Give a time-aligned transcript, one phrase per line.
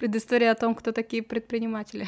[0.00, 2.06] Предыстория о том, кто такие предприниматели.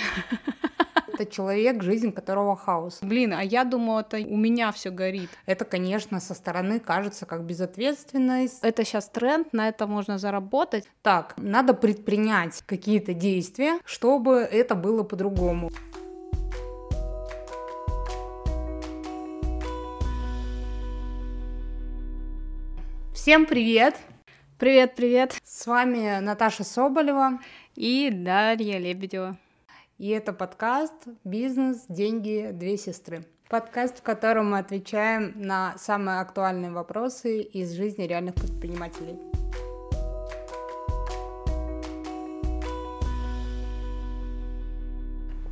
[1.09, 3.01] Это человек, жизнь которого хаос.
[3.03, 5.29] Блин, а я думала, это у меня все горит.
[5.45, 8.61] Это, конечно, со стороны кажется как безответственность.
[8.63, 10.89] Это сейчас тренд, на это можно заработать.
[11.03, 15.71] Так, надо предпринять какие-то действия, чтобы это было по-другому.
[23.13, 23.97] Всем привет!
[24.63, 25.35] Привет, привет!
[25.43, 27.41] С вами Наташа Соболева
[27.75, 29.37] и Дарья Лебедева.
[29.99, 30.95] И это подкаст
[31.25, 33.25] «Бизнес, деньги, две сестры».
[33.49, 39.19] Подкаст, в котором мы отвечаем на самые актуальные вопросы из жизни реальных предпринимателей.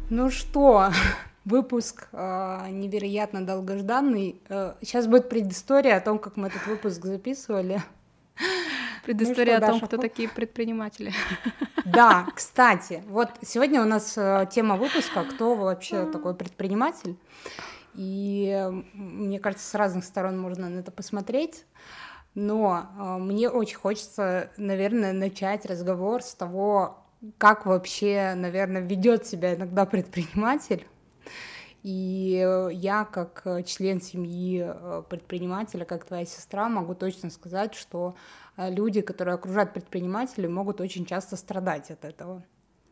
[0.08, 0.90] Ну что,
[1.44, 4.40] выпуск э, невероятно долгожданный.
[4.48, 7.82] Э, сейчас будет предыстория о том, как мы этот выпуск записывали.
[9.04, 11.12] Предыстория ну, что, о том, Даша, кто такие предприниматели.
[11.84, 17.16] Да, кстати, вот сегодня у нас э, тема выпуска «Кто вообще такой предприниматель?»
[17.94, 21.64] И мне кажется, с разных сторон можно на это посмотреть.
[22.34, 27.04] Но э, мне очень хочется, наверное, начать разговор с того,
[27.38, 30.86] как вообще, наверное, ведет себя иногда предприниматель.
[31.82, 38.16] И я, как член семьи э, предпринимателя, как твоя сестра, могу точно сказать, что
[38.58, 42.44] э, люди, которые окружают предпринимателей, могут очень часто страдать от этого.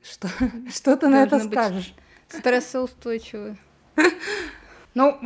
[0.03, 0.29] Что,
[0.71, 1.95] что ты на это скажешь?
[2.29, 3.59] Стрессоустойчивый.
[4.95, 5.17] Ну,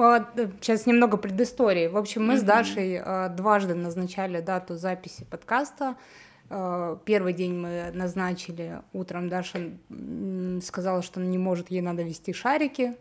[0.60, 1.86] сейчас немного предыстории.
[1.86, 5.96] В общем, мы с Дашей э, дважды назначали дату записи подкаста.
[7.06, 9.30] Первый день мы назначили утром.
[9.30, 9.70] Даша
[10.62, 12.96] сказала, что не может, ей надо вести шарики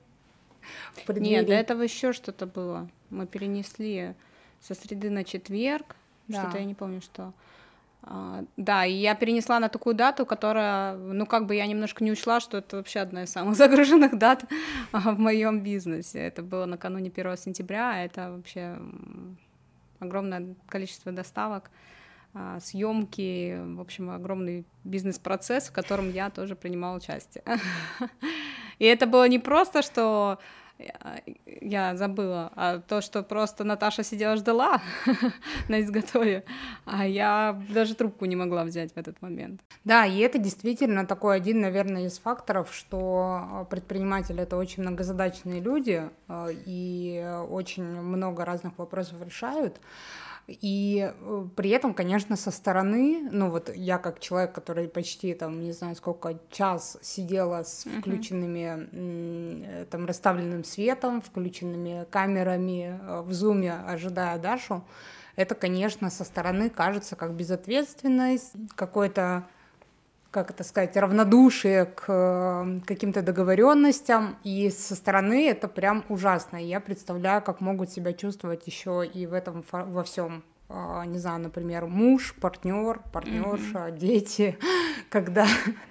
[1.08, 2.90] нет, до этого еще что-то было.
[3.10, 4.14] Мы перенесли
[4.60, 5.96] со среды на четверг.
[6.28, 6.42] Да.
[6.44, 7.34] Что-то я не помню, что.
[8.04, 12.12] А, да, и я перенесла на такую дату, которая, ну, как бы я немножко не
[12.12, 14.46] учла, что это вообще одна из самых загруженных дат
[14.92, 16.20] в моем бизнесе.
[16.20, 18.78] Это было накануне 1 сентября, а это вообще
[20.00, 22.01] огромное количество доставок, а,
[22.62, 27.44] съемки, в общем, огромный бизнес-процесс, в котором я тоже принимала участие.
[28.80, 30.40] И это было не просто, что
[31.62, 34.82] я забыла, а то, что просто Наташа сидела ждала
[35.70, 36.44] на изготове,
[36.86, 39.62] а я даже трубку не могла взять в этот момент.
[39.84, 45.62] Да, и это действительно такой один, наверное, из факторов, что а, предприниматели— это очень многозадачные
[45.62, 49.80] люди а, и очень много разных вопросов решают,
[50.48, 55.62] и э, при этом, конечно, со стороны, ну вот я как человек, который почти там,
[55.62, 59.86] не знаю, сколько час сидела с включенными, uh-huh.
[59.86, 64.84] там, расставленным светом, включенными камерами э, в зуме, ожидая Дашу,
[65.36, 69.48] это, конечно, со стороны кажется как безответственность, какой-то
[70.32, 76.58] как это сказать, равнодушие к э, каким-то договоренностям, и со стороны это прям ужасно.
[76.58, 80.44] я представляю, как могут себя чувствовать еще и в этом во всем
[80.74, 83.98] а, не знаю, например, муж, партнер, партнерша, mm-hmm.
[83.98, 84.58] дети,
[85.12, 85.46] когда,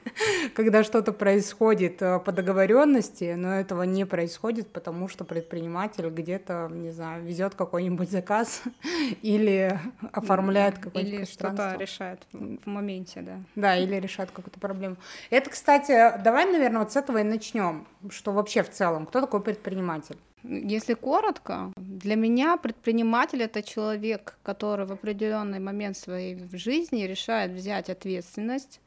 [0.55, 6.91] когда что-то происходит э, по договоренности, но этого не происходит, потому что предприниматель где-то, не
[6.91, 8.63] знаю, везет какой-нибудь заказ
[9.23, 9.79] или
[10.13, 13.41] оформляет какое-то Или что-то решает в моменте, да.
[13.55, 14.97] Да, или решает какую-то проблему.
[15.29, 15.93] Это, кстати,
[16.25, 20.17] давай, наверное, вот с этого и начнем, что вообще в целом, кто такой предприниматель?
[20.43, 27.91] Если коротко, для меня предприниматель это человек, который в определенный момент своей жизни решает взять
[27.91, 28.81] ответственность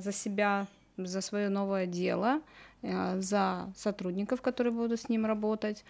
[0.00, 0.66] за себя,
[0.96, 2.40] за свое новое дело,
[2.82, 5.84] э, за сотрудников, которые будут с ним работать.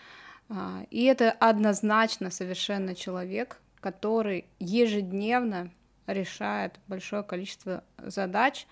[0.48, 5.70] Э, и это однозначно совершенно человек, который ежедневно
[6.06, 8.66] решает большое количество задач,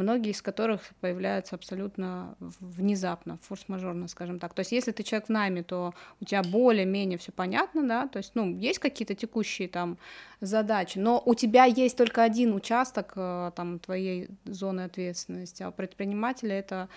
[0.00, 4.54] многие из которых появляются абсолютно внезапно, форс-мажорно, скажем так.
[4.54, 8.18] То есть если ты человек в найме, то у тебя более-менее все понятно, да, то
[8.18, 9.98] есть, ну, есть какие-то текущие там
[10.40, 15.72] задачи, но у тебя есть только один участок э, там твоей зоны ответственности, а у
[15.72, 16.88] предпринимателя это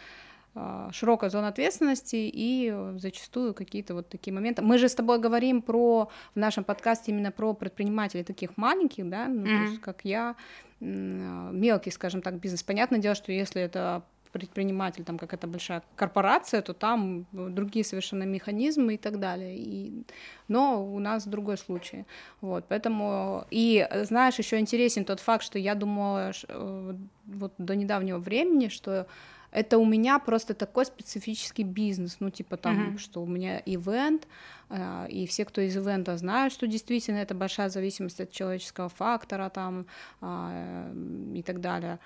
[0.91, 4.61] широкая зона ответственности и зачастую какие-то вот такие моменты.
[4.61, 9.27] Мы же с тобой говорим про в нашем подкасте именно про предпринимателей таких маленьких, да,
[9.27, 9.65] ну, mm-hmm.
[9.65, 10.35] то есть как я,
[10.79, 12.61] мелкий, скажем так, бизнес.
[12.63, 14.03] Понятное дело, что если это
[14.33, 19.56] предприниматель, там какая-то большая корпорация, то там другие совершенно механизмы и так далее.
[19.56, 20.03] И...
[20.47, 22.06] Но у нас другой случай.
[22.41, 23.45] Вот, поэтому...
[23.51, 26.95] И знаешь, еще интересен тот факт, что я думала э,
[27.27, 29.07] вот до недавнего времени, что
[29.53, 32.97] это у меня просто такой специфический бизнес, ну типа там, uh-huh.
[32.97, 34.27] что у меня ивент,
[34.69, 39.50] э, и все, кто из ивента знают, что действительно это большая зависимость от человеческого фактора
[39.50, 39.85] там
[40.21, 40.94] э,
[41.35, 42.00] и так далее.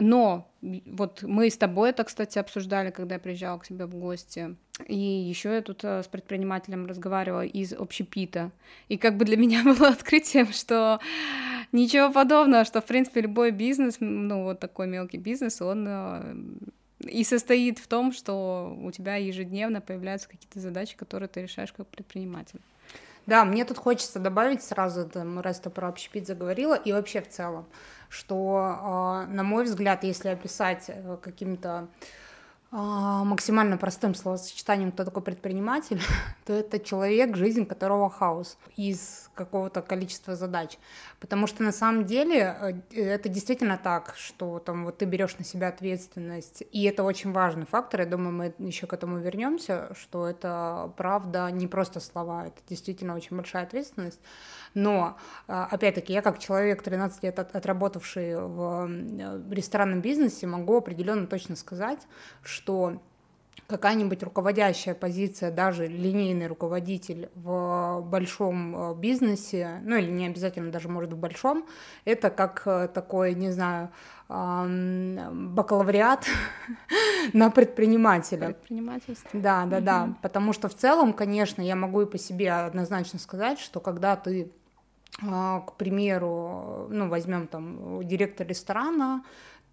[0.00, 4.56] Но вот мы с тобой это, кстати, обсуждали, когда я приезжала к тебе в гости.
[4.86, 8.50] И еще я тут э, с предпринимателем разговаривала из общепита.
[8.88, 11.00] И как бы для меня было открытием, что
[11.74, 16.34] ничего подобного, что, в принципе, любой бизнес, ну, вот такой мелкий бизнес, он э,
[17.00, 21.86] и состоит в том, что у тебя ежедневно появляются какие-то задачи, которые ты решаешь как
[21.88, 22.60] предприниматель.
[23.26, 27.28] Да, мне тут хочется добавить сразу, там, раз ты про общепит заговорила, и вообще в
[27.28, 27.66] целом,
[28.08, 31.88] что, а, на мой взгляд, если описать э, каким-то а,
[32.74, 36.00] максимально простым словосочетанием, кто такой предприниматель,
[36.44, 40.78] то это человек, жизнь которого хаос из какого-то количества задач.
[41.20, 45.44] Потому что на самом деле э, это действительно так, что там вот ты берешь на
[45.44, 48.00] себя ответственность, и это очень важный фактор.
[48.00, 53.14] Я думаю, мы еще к этому вернемся, что это правда не просто слова, это действительно
[53.14, 54.20] очень большая ответственность.
[54.74, 55.16] Но,
[55.46, 62.00] а, опять-таки, я как человек, 13 лет отработавший в ресторанном бизнесе, могу определенно точно сказать,
[62.42, 62.63] что
[63.66, 70.88] какая-нибудь руководящая позиция, даже линейный руководитель в большом э, бизнесе, ну или не обязательно даже
[70.88, 71.66] может в большом,
[72.04, 73.90] это как э, такой, не знаю,
[74.26, 76.26] бакалавриат
[77.34, 78.46] на предпринимателя.
[78.48, 79.28] Предпринимательство.
[79.34, 80.14] Да, да, да.
[80.22, 84.50] Потому что в целом, конечно, я могу и по себе однозначно сказать, что когда ты
[85.20, 89.22] к примеру, ну, возьмем там директор ресторана,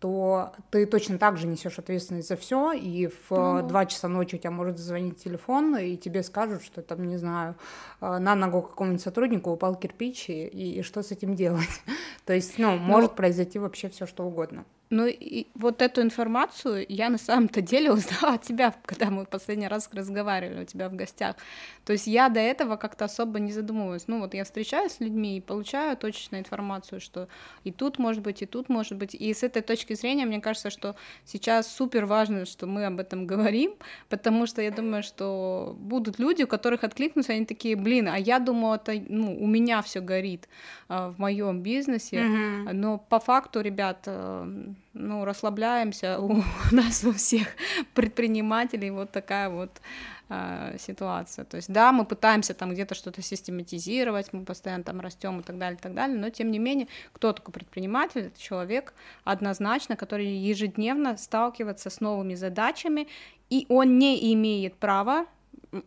[0.01, 3.67] то ты точно так же несешь ответственность за все, и в mm-hmm.
[3.67, 7.55] 2 часа ночи у тебя может зазвонить телефон, и тебе скажут, что там, не знаю,
[7.99, 11.83] а, на ногу какому-нибудь сотруднику упал кирпич, и, и что с этим делать.
[12.25, 14.65] то есть, ну, может ну, произойти вообще все что угодно.
[14.91, 19.67] Ну и вот эту информацию я на самом-то деле узнала от тебя, когда мы последний
[19.67, 21.37] раз разговаривали у тебя в гостях.
[21.85, 24.07] То есть я до этого как-то особо не задумывалась.
[24.07, 27.29] Ну вот я встречаюсь с людьми и получаю точечную информацию, что
[27.63, 29.15] и тут может быть, и тут может быть.
[29.15, 33.25] И с этой точки зрения мне кажется, что сейчас супер важно, что мы об этом
[33.25, 33.73] говорим,
[34.09, 38.39] потому что я думаю, что будут люди, у которых откликнутся, они такие, блин, а я
[38.39, 40.49] думала, это ну, у меня все горит
[40.89, 42.73] а, в моем бизнесе, mm-hmm.
[42.73, 47.47] но по факту, ребят, э, ну, расслабляемся, у нас у всех
[47.93, 49.81] предпринимателей вот такая вот
[50.29, 51.45] э, ситуация.
[51.45, 55.57] То есть, да, мы пытаемся там где-то что-то систематизировать, мы постоянно там растем и так
[55.57, 58.27] далее, и так далее, но тем не менее, кто такой предприниматель?
[58.27, 58.93] Это человек
[59.23, 63.07] однозначно, который ежедневно сталкивается с новыми задачами,
[63.49, 65.25] и он не имеет права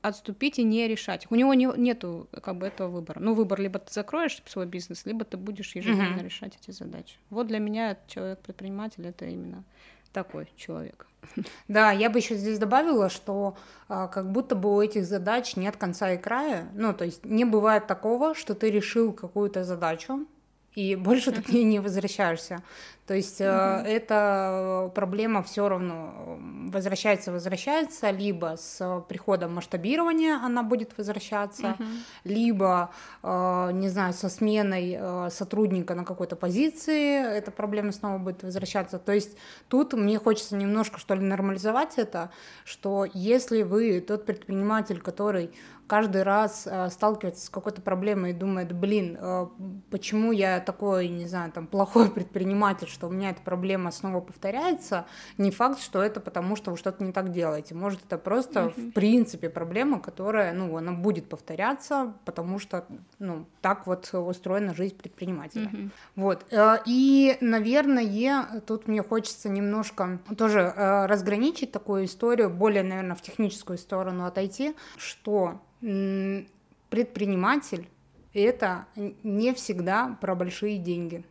[0.02, 1.26] отступить и не решать.
[1.30, 3.20] У него не, нету как бы этого выбора.
[3.20, 6.24] Ну, выбор либо ты закроешь свой бизнес, либо ты будешь ежедневно mm-hmm.
[6.24, 7.16] решать эти задачи.
[7.30, 9.64] Вот для меня человек-предприниматель это именно
[10.12, 11.06] такой человек.
[11.68, 13.56] Да, я бы еще здесь добавила, что
[13.88, 16.68] а, как будто бы у этих задач нет конца и края.
[16.74, 20.26] Ну, то есть не бывает такого, что ты решил какую-то задачу,
[20.74, 22.62] и больше ты к ней не возвращаешься.
[23.06, 23.84] То есть mm-hmm.
[23.84, 26.38] э, эта проблема все равно
[26.72, 31.98] возвращается, возвращается, либо с приходом масштабирования она будет возвращаться, mm-hmm.
[32.24, 32.90] либо,
[33.22, 38.98] э, не знаю, со сменой э, сотрудника на какой-то позиции эта проблема снова будет возвращаться.
[38.98, 39.36] То есть
[39.68, 42.30] тут мне хочется немножко, что ли, нормализовать это,
[42.64, 45.50] что если вы тот предприниматель, который
[45.86, 49.46] каждый раз э, сталкивается с какой-то проблемой и думает, блин, э,
[49.90, 55.04] почему я такой, не знаю, там, плохой предприниматель, что у меня эта проблема снова повторяется,
[55.36, 57.74] не факт, что это потому, что вы что-то не так делаете.
[57.74, 58.90] Может, это просто, mm-hmm.
[58.90, 62.86] в принципе, проблема, которая, ну, она будет повторяться, потому что,
[63.18, 65.68] ну, так вот устроена жизнь предпринимателя.
[65.68, 65.90] Mm-hmm.
[66.16, 66.46] Вот.
[66.50, 73.22] Э, и, наверное, тут мне хочется немножко тоже э, разграничить такую историю, более, наверное, в
[73.22, 77.88] техническую сторону отойти, что предприниматель
[78.34, 78.86] это
[79.22, 81.24] не всегда про большие деньги,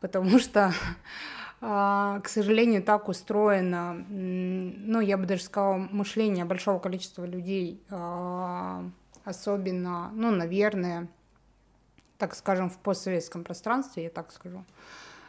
[0.00, 0.72] потому что,
[1.60, 8.84] а, к сожалению, так устроено, ну, я бы даже сказала, мышление большого количества людей, а,
[9.24, 11.08] особенно, ну, наверное,
[12.18, 14.64] так скажем, в постсоветском пространстве, я так скажу,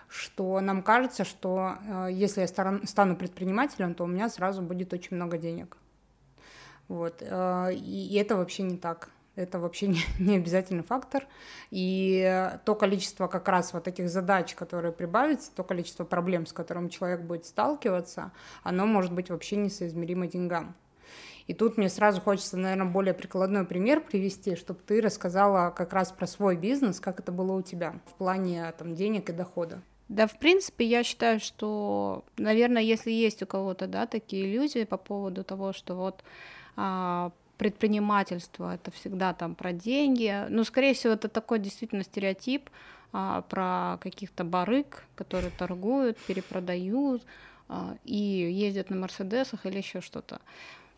[0.07, 5.15] что нам кажется, что а, если я стану предпринимателем, то у меня сразу будет очень
[5.15, 5.77] много денег.
[6.87, 7.21] Вот.
[7.21, 9.11] И это вообще не так.
[9.35, 11.27] Это вообще не, не обязательный фактор.
[11.69, 16.89] И то количество как раз вот этих задач, которые прибавятся, то количество проблем, с которым
[16.89, 18.31] человек будет сталкиваться,
[18.63, 20.75] оно может быть вообще несоизмеримо деньгам.
[21.47, 26.11] И тут мне сразу хочется, наверное, более прикладной пример привести, чтобы ты рассказала как раз
[26.11, 29.81] про свой бизнес, как это было у тебя в плане там, денег и дохода.
[30.07, 34.97] Да, в принципе, я считаю, что, наверное, если есть у кого-то, да, такие иллюзии по
[34.97, 36.23] поводу того, что вот
[36.75, 37.31] а,
[37.61, 40.47] предпринимательство это всегда там про деньги.
[40.49, 42.71] Ну, скорее всего, это такой действительно стереотип,
[43.13, 47.21] а, про каких-то барыг, которые торгуют, перепродают
[47.69, 50.41] а, и ездят на Мерседесах или еще что-то.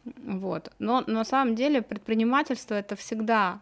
[0.05, 0.71] Вот.
[0.79, 3.59] Но на самом деле предпринимательство это всегда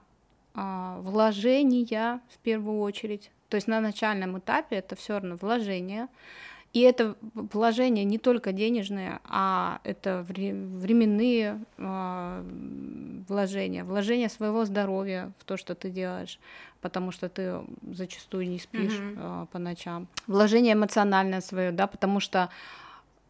[0.53, 3.31] а, вложения в первую очередь.
[3.49, 6.07] То есть на начальном этапе это все равно вложение.
[6.73, 12.43] И это вложения не только денежные, а это временные э,
[13.27, 16.39] вложения, вложения своего здоровья в то, что ты делаешь,
[16.79, 17.59] потому что ты
[17.91, 20.07] зачастую не спишь э, по ночам.
[20.27, 22.49] Вложение эмоциональное свое, да, потому что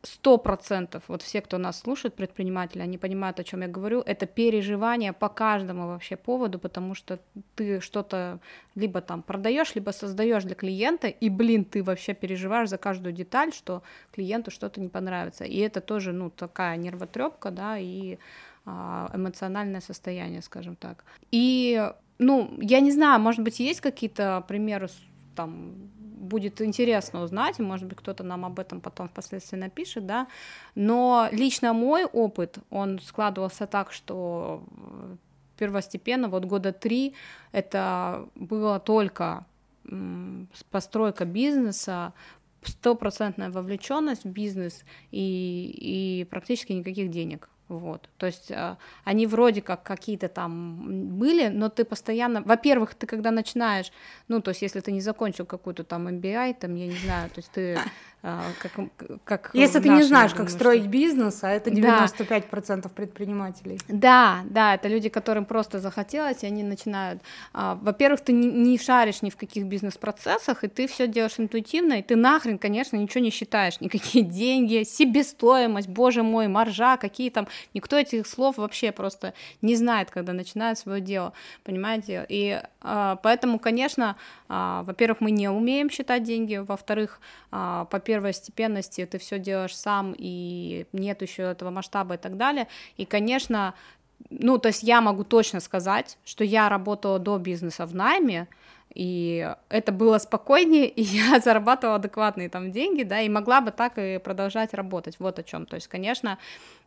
[0.04, 4.26] сто процентов, вот все, кто нас слушает, предприниматели, они понимают, о чем я говорю, это
[4.26, 7.20] переживание по каждому вообще поводу, потому что
[7.56, 8.40] ты что-то
[8.76, 13.54] либо там продаешь, либо создаешь для клиента, и, блин, ты вообще переживаешь за каждую деталь,
[13.54, 15.44] что клиенту что-то не понравится.
[15.44, 18.18] И это тоже, ну, такая нервотрепка, да, и
[18.66, 21.04] а, эмоциональное состояние, скажем так.
[21.32, 24.90] И, ну, я не знаю, может быть, есть какие-то примеры
[25.36, 25.76] там
[26.22, 30.28] будет интересно узнать, может быть, кто-то нам об этом потом впоследствии напишет, да,
[30.76, 34.64] но лично мой опыт, он складывался так, что
[35.58, 37.14] первостепенно, вот года три,
[37.52, 39.46] это было только
[40.70, 42.14] постройка бизнеса,
[42.64, 47.50] стопроцентная вовлеченность в бизнес и, и практически никаких денег.
[47.68, 48.10] Вот.
[48.18, 48.76] То есть э,
[49.06, 53.92] они вроде как какие-то там были, но ты постоянно, во-первых, ты когда начинаешь,
[54.28, 57.40] ну, то есть если ты не закончил какую-то там MBA, там, я не знаю, то
[57.40, 57.80] есть ты
[58.24, 58.72] а, как,
[59.24, 60.90] как Если ты не знаешь, как строить что...
[60.90, 62.90] бизнес, а это 95% да.
[62.90, 63.80] предпринимателей.
[63.88, 67.22] Да, да, это люди, которым просто захотелось, и они начинают.
[67.54, 71.94] А, во-первых, ты не, не шаришь ни в каких бизнес-процессах, и ты все делаешь интуитивно,
[71.94, 77.48] и ты нахрен, конечно, ничего не считаешь, никакие деньги, себестоимость, боже мой, маржа, какие там,
[77.74, 82.26] никто этих слов вообще просто не знает, когда начинает свое дело, понимаете?
[82.30, 84.16] И а, поэтому, конечно,
[84.50, 87.20] а, во-первых, мы не умеем считать деньги, во-вторых,
[87.52, 92.38] а, по первой степенности ты все делаешь сам, и нет еще этого масштаба и так
[92.38, 92.68] далее.
[92.98, 93.74] И, конечно,
[94.30, 98.48] ну, то есть я могу точно сказать, что я работала до бизнеса в найме,
[98.94, 103.98] и это было спокойнее, и я зарабатывала адекватные там деньги, да, и могла бы так
[103.98, 105.66] и продолжать работать, вот о чем.
[105.66, 106.38] То есть, конечно,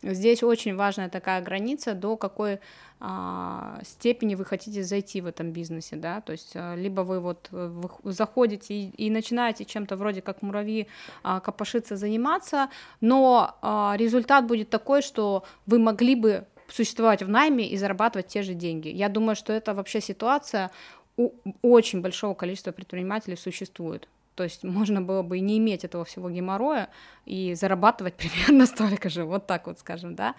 [0.03, 2.61] здесь очень важная такая граница, до какой
[3.01, 7.49] а, степени вы хотите зайти в этом бизнесе, да, то есть а, либо вы вот
[7.53, 10.87] э, заходите и, и начинаете чем-то вроде как муравьи
[11.23, 12.69] а, копошиться, заниматься,
[13.01, 18.43] но а, результат будет такой, что вы могли бы существовать в найме и зарабатывать те
[18.43, 18.89] же деньги.
[18.89, 20.71] Я думаю, что это вообще ситуация
[21.17, 24.09] у очень большого количества предпринимателей существует.
[24.35, 26.89] То есть можно было бы и не иметь этого всего геморроя
[27.25, 30.35] и зарабатывать примерно столько же, вот так вот скажем, да.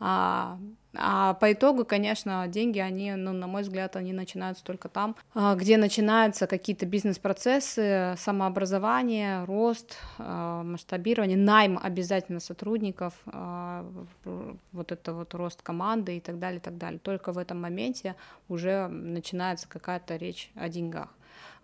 [0.00, 0.58] А,
[0.96, 5.54] а по итогу, конечно, деньги, они, ну, на мой взгляд, они начинаются только там, а,
[5.54, 13.84] где начинаются какие-то бизнес-процессы, самообразование, рост, а, масштабирование, найм обязательно сотрудников, а,
[14.72, 16.98] вот это вот рост команды и так далее, и так далее.
[16.98, 18.14] Только в этом моменте
[18.48, 21.08] уже начинается какая-то речь о деньгах.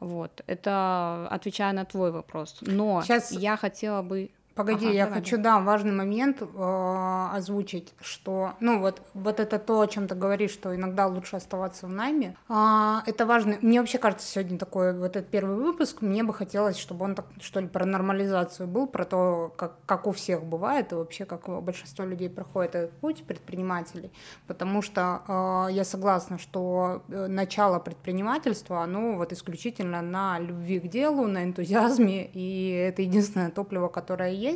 [0.01, 2.59] Вот, это отвечая на твой вопрос.
[2.63, 3.33] Но Сейчас...
[3.33, 8.81] я хотела бы Погоди, ага, я давай, хочу, да, важный момент э, озвучить, что, ну
[8.81, 12.37] вот, вот это то, о чем ты говоришь, что иногда лучше оставаться в найме.
[12.51, 13.57] Э, это важно.
[13.63, 17.25] Мне вообще кажется, сегодня такой вот этот первый выпуск, мне бы хотелось, чтобы он так,
[17.41, 21.49] что ли, про нормализацию был, про то, как, как у всех бывает, и вообще, как
[21.63, 24.13] большинство людей проходит этот путь предпринимателей,
[24.47, 30.89] потому что э, я согласна, что э, начало предпринимательства, оно вот исключительно на любви к
[30.89, 34.50] делу, на энтузиазме, и это единственное топливо, которое есть,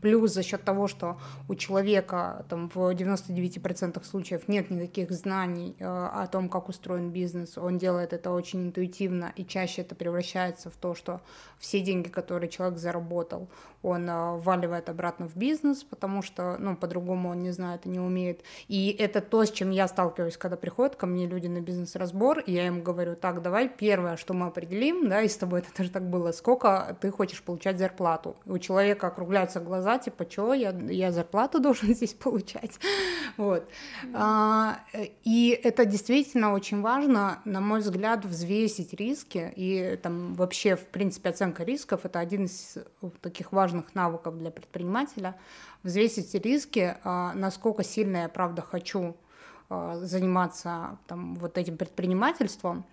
[0.00, 1.18] плюс за счет того, что
[1.48, 7.58] у человека там, в 99% случаев нет никаких знаний э, о том, как устроен бизнес,
[7.58, 11.20] он делает это очень интуитивно, и чаще это превращается в то, что
[11.58, 13.48] все деньги, которые человек заработал,
[13.82, 18.00] он э, вваливает обратно в бизнес, потому что, ну, по-другому он не знает и не
[18.00, 18.42] умеет.
[18.68, 22.52] И это то, с чем я сталкиваюсь, когда приходят ко мне люди на бизнес-разбор, и
[22.52, 25.90] я им говорю, так, давай первое, что мы определим, да, и с тобой это тоже
[25.90, 28.36] так было, сколько ты хочешь получать зарплату.
[28.46, 32.78] У человека округляются глаза, типа, что, я, я зарплату должен здесь получать?
[33.36, 33.68] Вот.
[34.14, 34.80] А,
[35.22, 41.28] и это действительно очень важно, на мой взгляд, взвесить риски, и там вообще, в принципе,
[41.28, 42.78] оценка рисков— это один из
[43.20, 45.36] таких важных навыков для предпринимателя,
[45.84, 49.27] взвесить риски, а, насколько сильно я, правда, хочу э,
[49.70, 52.84] заниматься там, вот этим предпринимательством,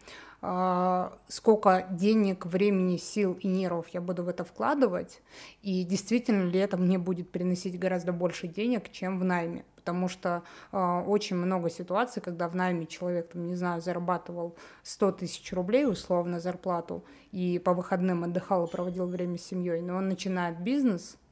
[0.41, 5.21] э, сколько денег, времени, сил и нервов я буду в это вкладывать,
[5.61, 9.63] и действительно ли это мне будет приносить гораздо больше денег, чем в найме.
[9.75, 10.41] Потому что
[10.71, 15.85] э, очень много ситуаций, когда в найме человек, там, не знаю, зарабатывал 100 тысяч рублей
[15.85, 21.13] условно зарплату и по выходным отдыхал и проводил время с семьей, но он начинает бизнес,
[21.13, 21.24] э,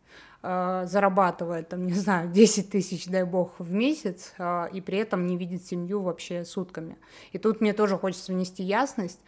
[0.44, 5.38] зарабатывает, там, не знаю, 10 тысяч, дай бог, в месяц, э, и при этом не
[5.38, 6.98] видит семью вообще сутками.
[7.32, 9.20] И тут мне тоже хочется внести ясность,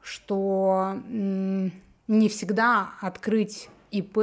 [0.00, 4.18] что не всегда открыть ИП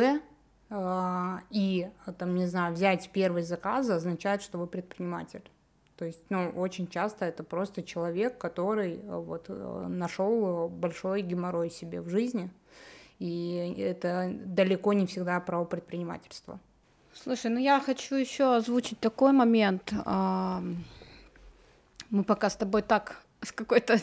[0.70, 5.44] а, и, там, не знаю, взять первый заказ означает, что вы предприниматель.
[5.96, 12.02] То есть, ну, очень часто это просто человек, который вот э, нашел большой геморрой себе
[12.02, 12.50] в жизни,
[13.20, 16.60] и это далеко не всегда про предпринимательство.
[17.14, 19.94] Слушай, ну я хочу еще озвучить такой момент.
[22.10, 23.98] Мы пока с тобой так с какой-то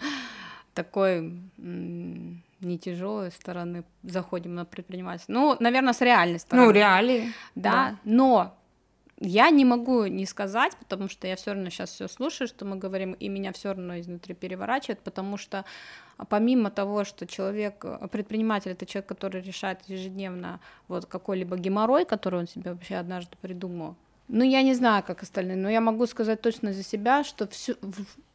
[0.74, 5.32] такой не тяжелой стороны заходим на предпринимательство.
[5.32, 6.66] Ну, наверное, с реальной стороны.
[6.66, 7.32] Ну, реалии.
[7.54, 7.98] Да, да.
[8.04, 8.58] но
[9.20, 12.76] я не могу не сказать, потому что я все равно сейчас все слушаю, что мы
[12.76, 15.64] говорим, и меня все равно изнутри переворачивает, потому что
[16.28, 22.48] помимо того, что человек, предприниматель, это человек, который решает ежедневно вот какой-либо геморрой, который он
[22.48, 23.96] себе вообще однажды придумал.
[24.28, 27.74] Ну, я не знаю, как остальные, но я могу сказать точно за себя, что всю,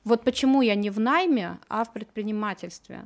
[0.03, 3.03] вот почему я не в найме, а в предпринимательстве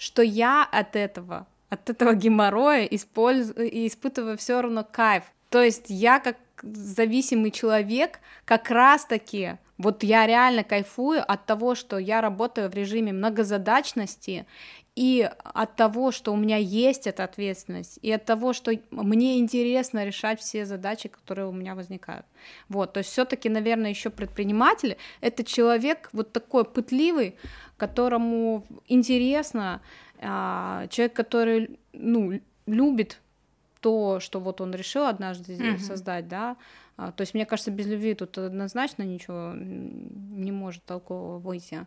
[0.00, 3.50] что я от этого, от этого геморроя использ...
[3.50, 5.24] испытываю все равно кайф.
[5.50, 11.96] То есть я как зависимый человек как раз-таки вот я реально кайфую от того, что
[11.96, 14.46] я работаю в режиме многозадачности
[14.94, 20.04] и от того, что у меня есть эта ответственность, и от того, что мне интересно
[20.04, 22.26] решать все задачи, которые у меня возникают.
[22.68, 27.36] Вот, то есть все-таки, наверное, еще предприниматель это человек вот такой пытливый,
[27.78, 29.80] которому интересно,
[30.20, 33.18] а, человек, который, ну, любит
[33.80, 35.78] то, что вот он решил однажды mm-hmm.
[35.78, 36.56] создать, да,
[36.96, 41.86] а, то есть мне кажется, без любви тут однозначно ничего не может толкового выйти.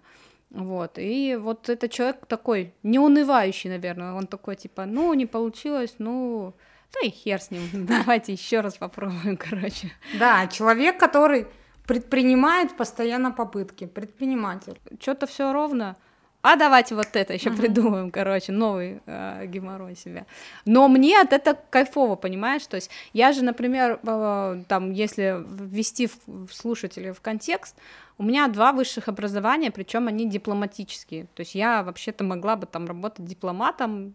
[0.49, 6.53] Вот, и вот это человек такой, неунывающий, наверное, он такой, типа, ну, не получилось, ну,
[6.93, 9.91] да и хер с ним, давайте еще раз попробуем, короче.
[10.19, 11.47] Да, человек, который
[11.87, 14.79] предпринимает постоянно попытки, предприниматель.
[14.99, 15.97] Что-то все ровно,
[16.43, 17.57] а давайте вот это еще uh-huh.
[17.57, 20.25] придумаем, короче, новый э, геморрой себе.
[20.65, 22.67] Но мне от этого кайфово, понимаешь?
[22.67, 27.77] То есть я же, например, э, там, если ввести в, в слушателей в контекст,
[28.17, 31.27] у меня два высших образования, причем они дипломатические.
[31.33, 34.13] То есть я вообще-то могла бы там работать дипломатом,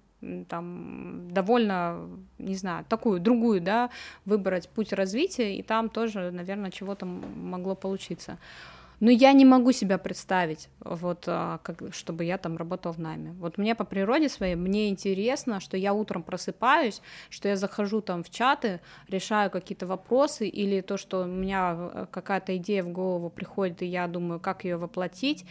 [0.49, 3.89] там довольно, не знаю, такую другую, да,
[4.25, 8.39] выбрать путь развития, и там тоже, наверное, чего-то могло получиться.
[9.01, 13.33] Но я не могу себя представить, вот, а, как, чтобы я там работал в найме.
[13.33, 18.25] Вот мне по природе своей, мне интересно, что я утром просыпаюсь, что я захожу там
[18.25, 23.31] в чаты, решаю какие-то вопросы, или то, что у меня э, какая-то идея в голову
[23.31, 25.45] приходит, и я думаю, как ее воплотить,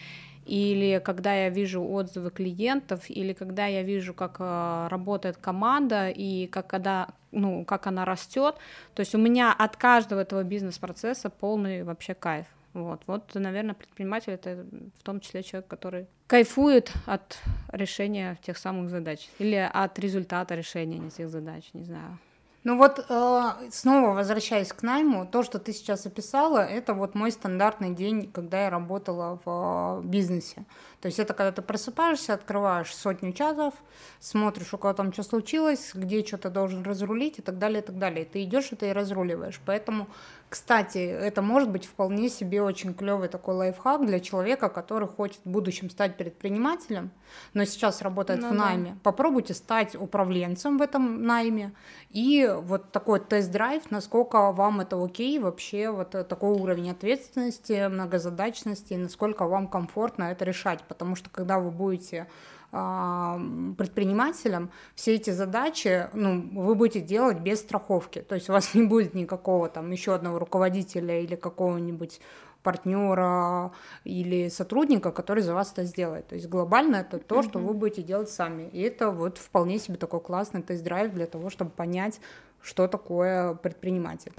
[0.46, 6.48] или когда я вижу отзывы клиентов, или когда я вижу, как э, работает команда и
[6.48, 8.56] как, когда, ну, как она растет.
[8.94, 12.48] То есть у меня от каждого этого бизнес-процесса полный вообще кайф.
[12.84, 14.66] Вот, вот, наверное, предприниматель это
[15.00, 17.40] в том числе человек, который кайфует от
[17.72, 22.20] решения тех самых задач или от результата решения этих задач, не знаю.
[22.68, 27.32] Ну вот э, снова возвращаясь к найму, то, что ты сейчас описала, это вот мой
[27.32, 30.66] стандартный день, когда я работала в э, бизнесе.
[31.00, 33.74] То есть это когда ты просыпаешься, открываешь сотню чатов,
[34.20, 37.98] смотришь, у кого там что случилось, где что-то должен разрулить и так далее, и так
[37.98, 38.26] далее.
[38.26, 39.62] Ты идешь и разруливаешь.
[39.66, 40.10] Поэтому
[40.50, 45.50] кстати, это может быть вполне себе очень клевый такой лайфхак для человека, который хочет в
[45.50, 47.12] будущем стать предпринимателем,
[47.54, 48.92] но сейчас работает ну, в найме.
[48.92, 48.98] Да.
[49.04, 51.74] Попробуйте стать управленцем в этом найме
[52.12, 59.46] и вот такой тест-драйв, насколько вам это окей, вообще вот такой уровень ответственности, многозадачности, насколько
[59.48, 62.28] вам комфортно это решать, потому что когда вы будете
[62.72, 68.20] предпринимателям все эти задачи ну, вы будете делать без страховки.
[68.20, 72.20] То есть у вас не будет никакого там еще одного руководителя или какого-нибудь
[72.64, 73.72] партнера
[74.04, 76.28] или сотрудника, который за вас это сделает.
[76.28, 78.70] То есть глобально это то, что вы будете делать сами.
[78.74, 82.20] И это вот вполне себе такой классный тест-драйв для того, чтобы понять,
[82.62, 84.34] что такое предприниматель.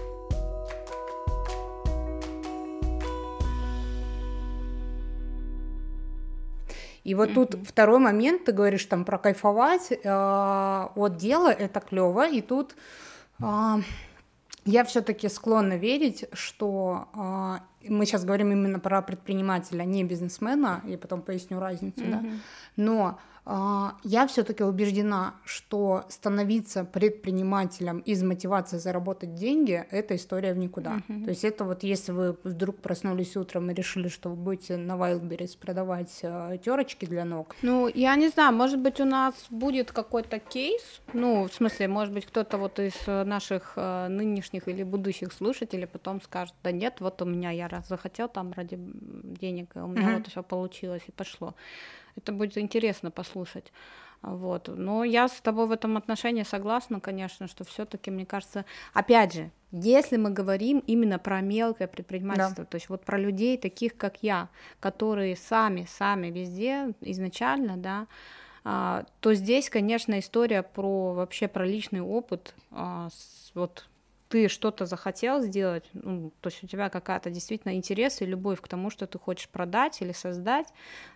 [7.05, 7.35] И вот mm-hmm.
[7.35, 12.77] тут второй момент, ты говоришь там про кайфовать э, от дела, это клево, и тут
[13.41, 13.77] э,
[14.65, 20.99] я все-таки склонна верить, что э, мы сейчас говорим именно про предпринимателя, не бизнесмена, я
[20.99, 22.11] потом поясню разницу, mm-hmm.
[22.11, 22.23] да,
[22.77, 23.19] но
[23.51, 31.01] а, я все-таки убеждена, что становиться предпринимателем из мотивации заработать деньги– это история в никуда.
[31.09, 31.25] Uh-huh.
[31.25, 34.97] То есть это вот если вы вдруг проснулись утром и решили, что вы будете на
[34.97, 37.57] Wildberries продавать э, терочки для ног.
[37.63, 42.13] Ну, я не знаю, может быть, у нас будет какой-то кейс, ну, в смысле, может
[42.13, 46.97] быть, кто-то вот из э, наших э, нынешних или будущих слушателей потом скажет, да нет,
[47.01, 50.19] вот у меня я раз захотел там ради денег, и у меня uh-huh.
[50.19, 51.55] вот все получилось и пошло.
[52.17, 53.73] Это будет интересно послушать.
[54.23, 54.69] Вот.
[54.69, 59.51] Но я с тобой в этом отношении согласна, конечно, что все-таки, мне кажется, опять же,
[59.71, 62.71] если мы говорим именно про мелкое предпринимательство, да.
[62.71, 64.49] то есть вот про людей таких, как я,
[64.81, 68.07] которые сами, сами везде изначально, да,
[68.65, 73.09] а, то здесь, конечно, история про вообще про личный опыт, а,
[73.55, 73.89] вот
[74.29, 78.69] ты что-то захотел сделать, ну, то есть у тебя какая-то действительно интерес и любовь к
[78.69, 80.67] тому, что ты хочешь продать или создать,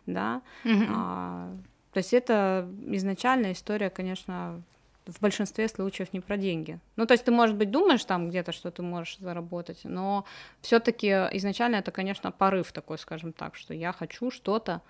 [0.07, 0.87] да, mm-hmm.
[0.89, 1.57] а,
[1.93, 4.63] то есть это изначальная история, конечно,
[5.07, 6.79] в большинстве случаев не про деньги.
[6.97, 10.25] Ну, то есть ты, может быть, думаешь там где-то, что ты можешь заработать, но
[10.61, 14.81] все-таки изначально это, конечно, порыв такой, скажем так, что я хочу что-то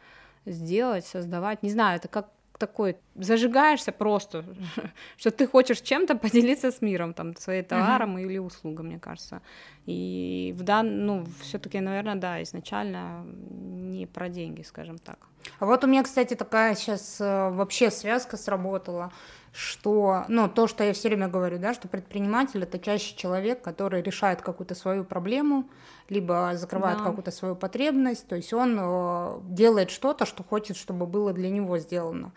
[0.45, 1.63] сделать, создавать.
[1.63, 2.29] Не знаю, это как
[2.67, 4.45] такой, зажигаешься просто,
[5.17, 8.23] что ты хочешь чем-то поделиться с миром, там, своим товаром uh-huh.
[8.23, 9.41] или услугой, мне кажется.
[9.87, 15.19] И в дан, ну, все-таки, наверное, да, изначально не про деньги, скажем так.
[15.59, 19.11] А вот у меня, кстати, такая сейчас э, вообще связка сработала
[19.53, 24.03] что, ну, то, что я все время говорю, да, что предприниматель это чаще человек, который
[24.03, 25.69] решает какую-то свою проблему,
[26.09, 27.05] либо закрывает да.
[27.05, 31.79] какую-то свою потребность, то есть он э, делает что-то, что хочет, чтобы было для него
[31.79, 32.33] сделано.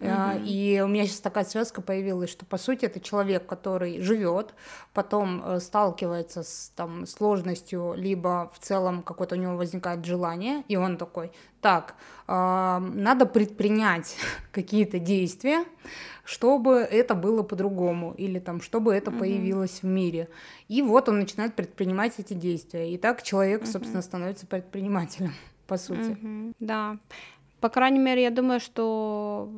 [0.00, 0.44] Uh-huh.
[0.44, 4.54] И у меня сейчас такая связка появилась, что по сути это человек, который живет,
[4.94, 10.76] потом э, сталкивается с там, сложностью, либо в целом какое-то у него возникает желание, и
[10.76, 11.96] он такой, так,
[12.28, 14.16] э, надо предпринять
[14.52, 15.64] какие-то действия,
[16.24, 19.18] чтобы это было по-другому, или там, чтобы это uh-huh.
[19.18, 20.28] появилось в мире.
[20.68, 22.92] И вот он начинает предпринимать эти действия.
[22.92, 23.72] И так человек, uh-huh.
[23.72, 25.32] собственно, становится предпринимателем,
[25.66, 26.10] по сути.
[26.10, 26.54] Uh-huh.
[26.60, 26.98] Да.
[27.60, 29.50] По крайней мере, я думаю, что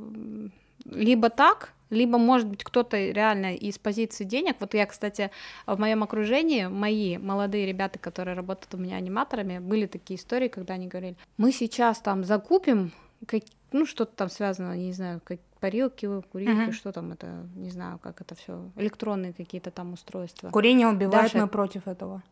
[0.84, 4.56] либо так, либо, может быть, кто-то реально из позиции денег.
[4.60, 5.30] Вот я, кстати,
[5.66, 10.74] в моем окружении, мои молодые ребята, которые работают у меня аниматорами, были такие истории, когда
[10.74, 12.92] они говорили, мы сейчас там закупим,
[13.26, 16.72] как, ну, что-то там связано, не знаю, как парилки, курилки, uh-huh.
[16.72, 20.50] что там это, не знаю, как это все, электронные какие-то там устройства.
[20.50, 22.22] Курение убивает, Даже, мы против этого.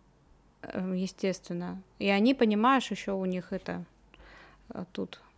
[0.62, 1.83] Э, естественно.
[1.98, 3.85] И они, понимаешь, еще у них это
[4.70, 4.85] э,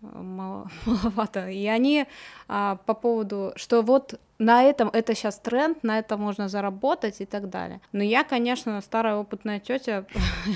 [0.86, 1.48] маловато.
[1.48, 2.06] И они
[2.48, 7.26] а, по поводу, что вот на этом это сейчас тренд, на этом можно заработать и
[7.26, 7.80] так далее.
[7.92, 10.06] Но я, конечно, старая опытная тетя,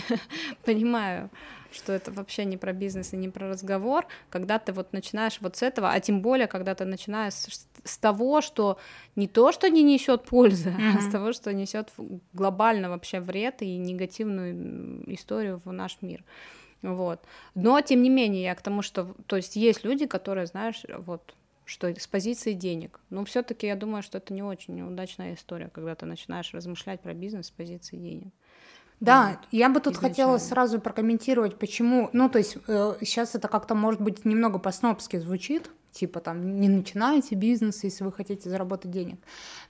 [0.65, 1.31] понимаю,
[1.75, 5.57] что это вообще не про бизнес и не про разговор, когда ты вот начинаешь вот
[5.57, 8.79] с этого, а тем более, когда ты начинаешь с, с того, что
[9.17, 10.99] не то, что не несет пользы, mm-hmm.
[10.99, 11.91] а с того, что несет
[12.33, 16.25] глобально вообще вред и негативную историю в наш мир.
[16.85, 17.21] Вот.
[17.55, 21.35] Но, тем не менее, я к тому, что, то есть, есть люди, которые, знаешь, вот,
[21.65, 23.01] что с позиции денег.
[23.09, 27.15] Но все-таки я думаю, что это не очень удачная история, когда ты начинаешь размышлять про
[27.15, 28.29] бизнес с позиции денег.
[29.01, 33.49] Да, вот, я бы тут хотела сразу прокомментировать, почему, ну, то есть э, сейчас это
[33.49, 38.91] как-то, может быть, немного по-снобски звучит, типа там не начинайте бизнес, если вы хотите заработать
[38.91, 39.19] денег.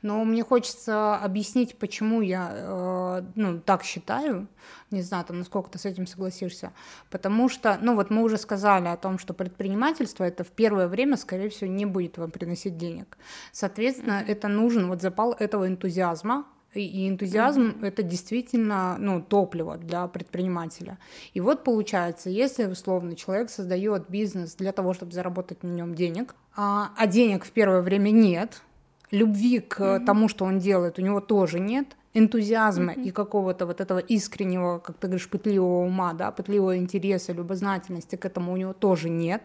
[0.03, 4.49] Но мне хочется объяснить, почему я э, ну, так считаю.
[4.91, 6.73] Не знаю, там, насколько ты с этим согласишься.
[7.11, 11.17] Потому что, ну вот мы уже сказали о том, что предпринимательство это в первое время,
[11.17, 13.19] скорее всего, не будет вам приносить денег.
[13.53, 14.33] Соответственно, mm-hmm.
[14.33, 16.47] это нужен вот запал этого энтузиазма,
[16.81, 17.87] и энтузиазм mm-hmm.
[17.87, 20.99] это действительно ну, топливо для предпринимателя.
[21.33, 26.35] И вот получается, если условно человек создает бизнес для того, чтобы заработать на нем денег,
[26.57, 28.63] а, а денег в первое время нет,
[29.11, 30.05] любви к mm-hmm.
[30.05, 33.05] тому, что он делает, у него тоже нет, энтузиазма mm-hmm.
[33.05, 38.25] и какого-то вот этого искреннего, как ты говоришь, пытливого ума, да, пытливого интереса, любознательности к
[38.25, 39.43] этому у него тоже нет.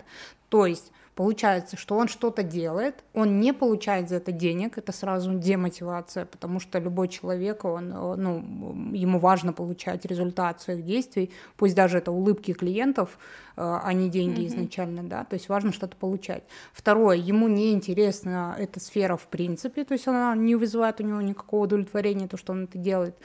[0.49, 5.33] То есть Получается, что он что-то делает, он не получает за это денег, это сразу
[5.33, 11.97] демотивация, потому что любой человек, он, ну, ему важно получать результат своих действий, пусть даже
[11.97, 14.47] это улыбки клиентов, э, а не деньги mm-hmm.
[14.47, 16.43] изначально, да, то есть важно что-то получать.
[16.73, 21.21] Второе, ему не интересна эта сфера в принципе, то есть она не вызывает у него
[21.21, 23.15] никакого удовлетворения, то, что он это делает.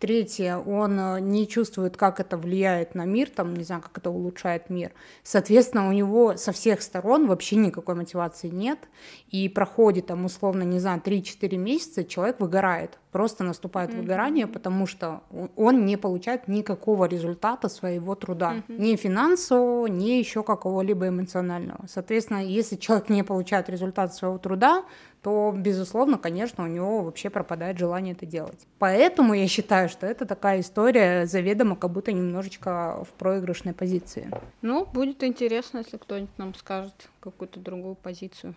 [0.00, 4.10] Третье, он э, не чувствует, как это влияет на мир, там, не знаю, как это
[4.10, 4.92] улучшает мир.
[5.22, 8.80] Соответственно, у него со всех сторон вообще никакой мотивации нет,
[9.30, 14.00] и проходит там условно, не знаю, 3-4 месяца, человек выгорает, просто наступает mm-hmm.
[14.00, 15.20] выгорание, потому что
[15.54, 18.80] он не получает никакого результата своего труда, mm-hmm.
[18.80, 21.86] ни финансового, ни еще какого-либо эмоционального.
[21.86, 24.84] Соответственно, если человек не получает результат своего труда,
[25.22, 28.66] то, безусловно, конечно, у него вообще пропадает желание это делать.
[28.80, 34.28] Поэтому я считаю, что это такая история заведомо как будто немножечко в проигрышной позиции.
[34.60, 38.54] Ну, будет интересно, если кто-нибудь нам скажет какую-то другую позицию.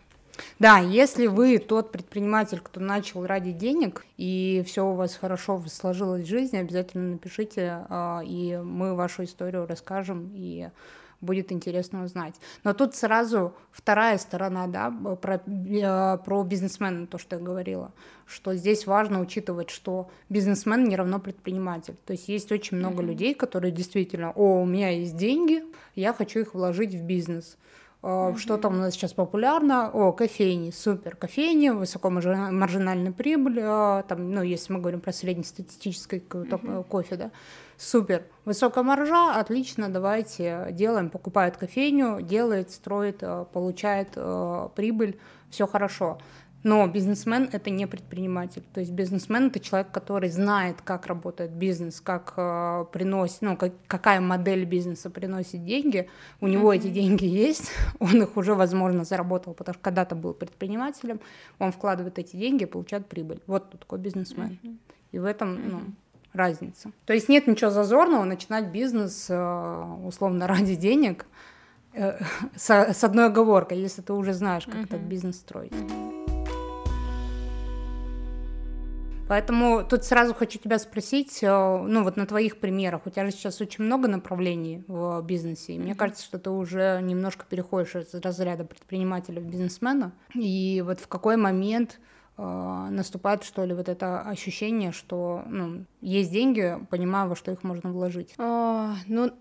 [0.60, 6.24] Да, если вы тот предприниматель, кто начал ради денег, и все у вас хорошо сложилось
[6.24, 10.70] в жизни, обязательно напишите, а, и мы вашу историю расскажем, и
[11.22, 12.36] будет интересно узнать.
[12.64, 17.92] Но тут сразу вторая сторона, да, про, э, про бизнесмена, то, что я говорила,
[18.26, 21.96] что здесь важно учитывать, что бизнесмен не равно предприниматель.
[22.06, 23.08] То есть есть очень много mm-hmm.
[23.08, 25.64] людей, которые действительно, о, у меня есть деньги,
[25.96, 27.58] я хочу их вложить в бизнес.
[28.04, 28.38] Mm-hmm.
[28.38, 29.90] Что там у нас сейчас популярно?
[29.90, 36.84] О, кофейни, супер, кофейни, высокомаржинальная прибыль, а, там, ну, если мы говорим про среднестатистический mm-hmm.
[36.86, 37.32] кофе, да,
[37.78, 45.18] супер, высокая маржа, отлично, давайте делаем, покупает кофейню, делает, строит, э, получает э, прибыль,
[45.50, 46.20] все хорошо.
[46.64, 48.64] Но бизнесмен это не предприниматель.
[48.74, 53.74] То есть бизнесмен это человек, который знает, как работает бизнес, как э, приносит, ну, как,
[53.88, 56.10] какая модель бизнеса приносит деньги.
[56.42, 56.78] У него mm-hmm.
[56.78, 61.20] эти деньги есть, он их уже, возможно, заработал, потому что когда-то был предпринимателем,
[61.60, 63.40] он вкладывает эти деньги и получает прибыль.
[63.48, 64.60] Вот кто такой бизнесмен.
[64.62, 64.78] Mm-hmm.
[65.14, 65.70] И в этом, mm-hmm.
[65.72, 65.82] ну,
[66.34, 66.92] разница.
[67.06, 71.26] То есть нет ничего зазорного начинать бизнес э, условно ради денег
[71.94, 72.20] э,
[72.56, 74.86] с одной оговоркой, если ты уже знаешь, как uh-huh.
[74.86, 75.74] этот бизнес строить.
[79.28, 83.32] Поэтому тут сразу хочу тебя спросить, э, ну вот на твоих примерах, у тебя же
[83.32, 88.14] сейчас очень много направлений в бизнесе, и мне кажется, что ты уже немножко переходишь из
[88.14, 92.00] разряда предпринимателя в бизнесмена, и вот в какой момент
[92.38, 97.64] э, наступает, что ли, вот это ощущение, что ну, есть деньги, понимаю, во что их
[97.64, 98.34] можно вложить?
[98.38, 99.34] А, ну,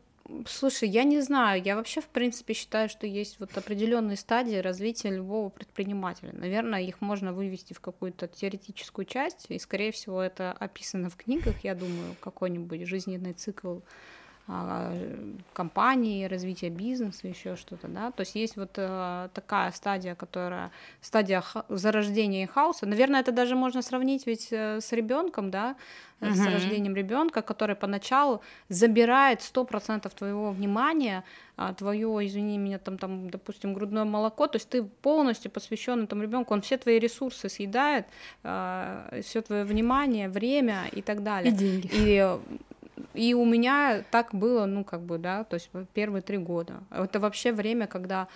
[0.46, 5.10] Слушай, я не знаю, я вообще, в принципе, считаю, что есть вот определенные стадии развития
[5.10, 6.32] любого предпринимателя.
[6.32, 11.62] Наверное, их можно вывести в какую-то теоретическую часть, и, скорее всего, это описано в книгах,
[11.62, 13.78] я думаю, какой-нибудь жизненный цикл
[15.52, 21.42] компании, развития бизнеса, еще что-то, да, то есть есть вот э, такая стадия, которая стадия
[21.68, 25.74] зарождения и хаоса, наверное, это даже можно сравнить ведь э, с ребенком, да,
[26.20, 26.32] uh-huh.
[26.32, 31.24] с рождением ребенка, который поначалу забирает сто процентов твоего внимания,
[31.56, 36.22] а, твое, извини меня, там, там, допустим, грудное молоко, то есть ты полностью посвящен этому
[36.22, 38.06] ребенку, он все твои ресурсы съедает,
[38.44, 41.52] а, все твое внимание, время и так далее.
[41.52, 41.90] И деньги.
[41.92, 42.38] И
[43.14, 46.80] и у меня так было, ну, как бы, да, то есть первые три года.
[46.90, 48.28] Это вообще время, когда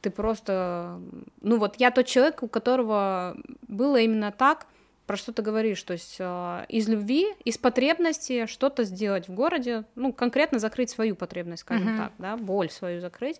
[0.00, 0.98] ты просто...
[1.40, 3.36] Ну, вот я тот человек, у которого
[3.68, 4.66] было именно так,
[5.12, 9.84] про что ты говоришь, то есть э, из любви, из потребности что-то сделать в городе,
[9.94, 11.98] ну, конкретно закрыть свою потребность, скажем uh-huh.
[11.98, 13.38] так, да, боль свою закрыть.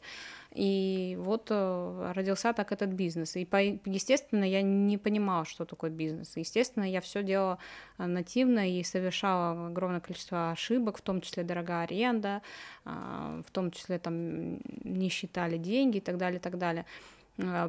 [0.50, 3.36] И вот э, родился так этот бизнес.
[3.36, 3.48] И,
[3.86, 6.36] естественно, я не понимала, что такое бизнес.
[6.36, 7.56] Естественно, я все делала
[7.96, 12.42] э, нативно и совершала огромное количество ошибок, в том числе дорогая аренда,
[12.84, 16.84] в том числе там не считали деньги и так далее, и так далее.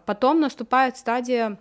[0.05, 1.57] Потом наступает стадия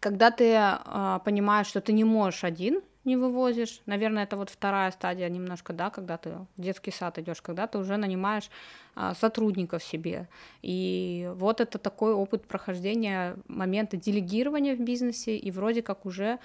[0.00, 3.80] когда ты э, понимаешь, что ты не можешь один, не вывозишь.
[3.86, 7.78] Наверное, это вот вторая стадия немножко, да, когда ты в детский сад идешь, когда ты
[7.78, 8.50] уже нанимаешь
[8.94, 10.28] а, сотрудников себе.
[10.62, 16.38] И вот это такой опыт прохождения момента делегирования в бизнесе, и вроде как уже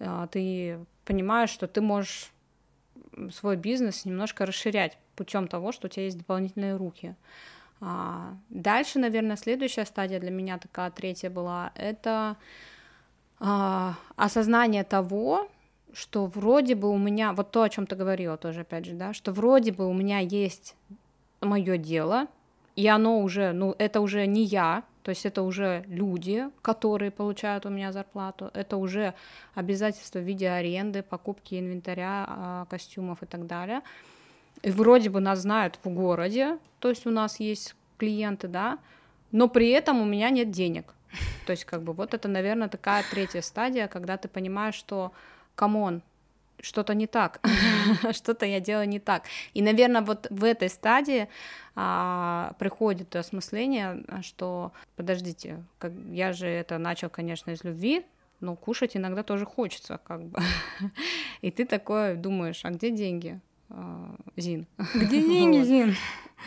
[0.00, 2.30] а, ты понимаешь, что ты можешь
[3.32, 7.14] свой бизнес немножко расширять путем того, что у тебя есть дополнительные руки.
[7.80, 12.36] А, дальше, наверное, следующая стадия для меня такая третья была, это
[13.44, 15.48] а, осознание того,
[15.92, 19.12] что вроде бы у меня, вот то, о чем ты говорила тоже, опять же, да,
[19.12, 20.76] что вроде бы у меня есть
[21.40, 22.28] мое дело,
[22.76, 27.66] и оно уже, ну, это уже не я, то есть это уже люди, которые получают
[27.66, 29.12] у меня зарплату, это уже
[29.56, 33.82] обязательства в виде аренды, покупки инвентаря, а, костюмов и так далее.
[34.62, 38.78] И вроде бы нас знают в городе, то есть у нас есть клиенты, да,
[39.32, 40.94] но при этом у меня нет денег.
[41.46, 45.12] То есть, как бы, вот это, наверное, такая третья стадия, когда ты понимаешь, что,
[45.54, 46.02] come on,
[46.60, 47.40] что-то не так,
[48.12, 49.24] что-то я делаю не так.
[49.52, 51.28] И, наверное, вот в этой стадии
[51.74, 58.06] а, приходит осмысление, что, подождите, как, я же это начал, конечно, из любви,
[58.40, 60.38] но кушать иногда тоже хочется, как бы.
[61.42, 63.40] И ты такой думаешь, а где деньги,
[64.36, 64.66] Зин?
[64.94, 65.96] Где деньги, Зин?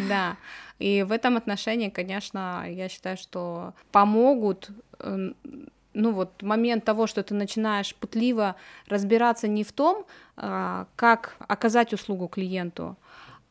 [0.09, 0.37] Да.
[0.79, 5.35] И в этом отношении, конечно, я считаю, что помогут эм,
[5.95, 8.55] ну вот момент того, что ты начинаешь пытливо
[8.87, 10.05] разбираться не в том,
[10.37, 12.97] а, как оказать услугу клиенту,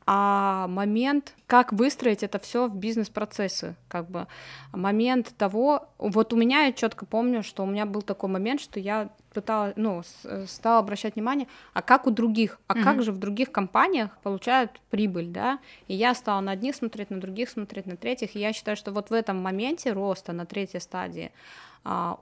[0.07, 4.27] а момент, как выстроить это все в бизнес-процессы, как бы.
[4.73, 8.79] Момент того, вот у меня я четко помню, что у меня был такой момент, что
[8.79, 10.03] я пыталась, ну,
[10.47, 12.83] стала обращать внимание, а как у других, а mm-hmm.
[12.85, 17.21] как же в других компаниях получают прибыль, да, и я стала на одних смотреть, на
[17.21, 20.81] других смотреть, на третьих, и я считаю, что вот в этом моменте роста на третьей
[20.81, 21.33] стадии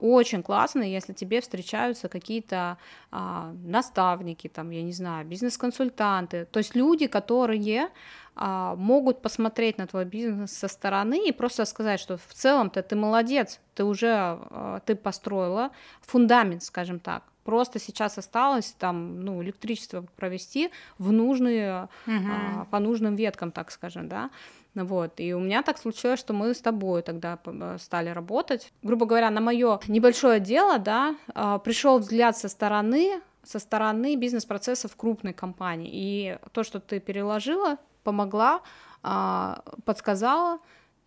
[0.00, 2.78] очень классно, если тебе встречаются какие-то
[3.12, 7.88] а, наставники, там, я не знаю, бизнес-консультанты, то есть люди, которые
[8.34, 12.96] а, могут посмотреть на твой бизнес со стороны и просто сказать, что в целом-то ты
[12.96, 14.38] молодец, ты уже
[14.84, 15.70] ты построила
[16.00, 17.22] фундамент, скажем так.
[17.44, 22.66] Просто сейчас осталось там, ну, электричество провести в нужные, uh-huh.
[22.70, 24.30] по нужным веткам, так скажем, да.
[24.74, 25.20] Вот.
[25.20, 28.72] И у меня так случилось, что мы с тобой тогда э, стали работать.
[28.82, 34.96] Грубо говоря, на мое небольшое дело, да, а, пришел взгляд со стороны, со стороны бизнес-процессов
[34.96, 35.90] крупной компании.
[35.92, 38.62] И то, что ты переложила, помогла,
[39.02, 40.58] а, подсказала,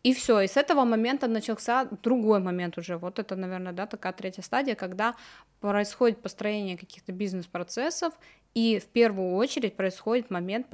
[0.03, 2.97] и все, и с этого момента начался другой момент уже.
[2.97, 5.15] Вот это, наверное, да, такая третья стадия, когда
[5.61, 8.13] происходит построение каких-то бизнес-процессов,
[8.53, 10.67] и в первую очередь происходит момент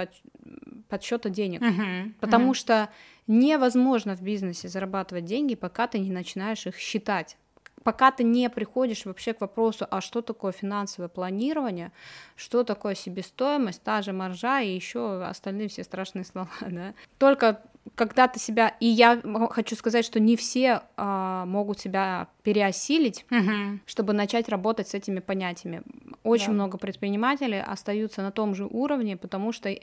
[0.91, 1.61] подсчета денег.
[1.61, 2.55] Uh-huh, потому uh-huh.
[2.55, 2.89] что
[3.25, 7.37] невозможно в бизнесе зарабатывать деньги, пока ты не начинаешь их считать.
[7.83, 11.91] Пока ты не приходишь вообще к вопросу, а что такое финансовое планирование,
[12.35, 16.93] что такое себестоимость, та же маржа и еще остальные все страшные слова, да.
[17.17, 17.61] Только
[17.95, 23.79] когда ты себя, и я хочу сказать, что не все а, могут себя переосилить, угу.
[23.87, 25.81] чтобы начать работать с этими понятиями.
[26.23, 26.53] Очень да.
[26.53, 29.75] много предпринимателей остаются на том же уровне, потому что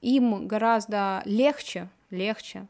[0.00, 2.66] им гораздо легче, легче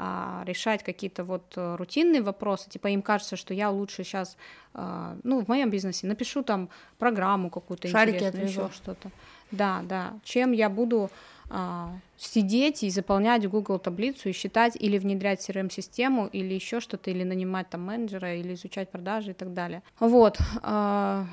[0.00, 4.36] а, решать какие-то вот рутинные вопросы, типа им кажется, что я лучше сейчас,
[4.72, 9.10] а, ну, в моем бизнесе напишу там программу какую-то интересную, еще что-то.
[9.50, 10.12] Да, да.
[10.22, 11.10] Чем я буду
[11.50, 17.24] а, сидеть и заполнять Google таблицу и считать или внедрять CRM-систему или еще что-то, или
[17.24, 19.82] нанимать там менеджера, или изучать продажи и так далее.
[19.98, 20.38] Вот.
[20.62, 21.26] А,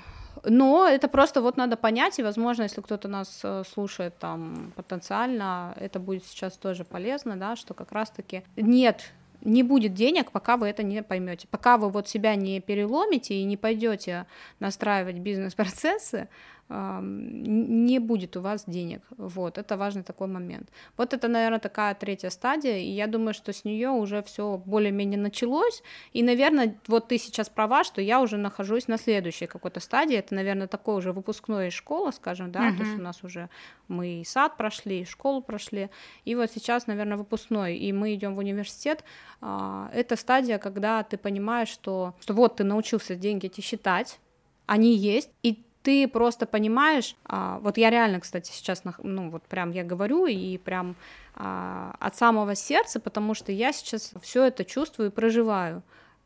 [0.47, 5.73] но это просто вот надо понять, и, возможно, если кто-то нас э, слушает там потенциально,
[5.79, 9.12] это будет сейчас тоже полезно, да, что как раз-таки нет
[9.45, 11.47] не будет денег, пока вы это не поймете.
[11.49, 14.25] Пока вы вот себя не переломите и не пойдете
[14.60, 16.27] настраивать бизнес-процессы,
[16.67, 19.01] не будет у вас денег.
[19.17, 20.69] Вот, это важный такой момент.
[20.97, 25.19] Вот это, наверное, такая третья стадия, и я думаю, что с нее уже все более-менее
[25.19, 30.15] началось, и, наверное, вот ты сейчас права, что я уже нахожусь на следующей какой-то стадии,
[30.15, 32.78] это, наверное, такой уже выпускной из школы, скажем, да, uh-huh.
[32.78, 33.49] то есть у нас уже
[33.88, 35.91] мы и сад прошли, и школу прошли,
[36.23, 39.04] и вот сейчас, наверное, выпускной, и мы идем в университет,
[39.39, 44.19] а, это стадия, когда ты понимаешь, что, что вот ты научился деньги эти считать,
[44.65, 49.71] они есть, и ты просто понимаешь, а, вот я реально, кстати, сейчас, ну вот прям
[49.71, 50.95] я говорю и прям
[51.36, 55.84] а, от самого сердца, потому что я сейчас все это чувствую и проживаю.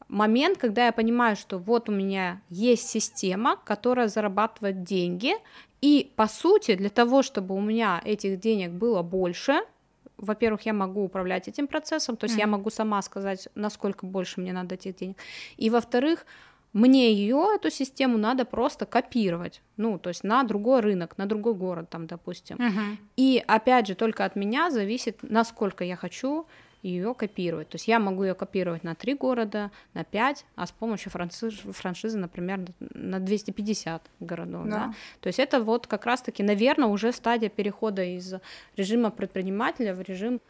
[0.07, 5.33] Момент, когда я понимаю, что вот у меня есть система, которая зарабатывает деньги,
[5.81, 9.59] и по сути для того, чтобы у меня этих денег было больше,
[10.15, 12.41] во-первых, я могу управлять этим процессом, то есть mm-hmm.
[12.41, 15.17] я могу сама сказать, насколько больше мне надо этих денег.
[15.57, 16.25] И во-вторых,
[16.73, 21.55] мне ее, эту систему, надо просто копировать, ну, то есть на другой рынок, на другой
[21.55, 22.57] город, там, допустим.
[22.57, 22.97] Uh-huh.
[23.17, 26.45] И опять же, только от меня зависит, насколько я хочу
[26.81, 27.69] ее копировать.
[27.69, 31.57] То есть я могу ее копировать на три города, на пять, а с помощью франшизы,
[31.71, 34.65] франшизы например, на 250 городов.
[34.65, 34.69] Да.
[34.69, 34.93] Да?
[35.19, 38.35] То есть это вот как раз-таки, наверное, уже стадия перехода из
[38.77, 40.41] режима предпринимателя в режим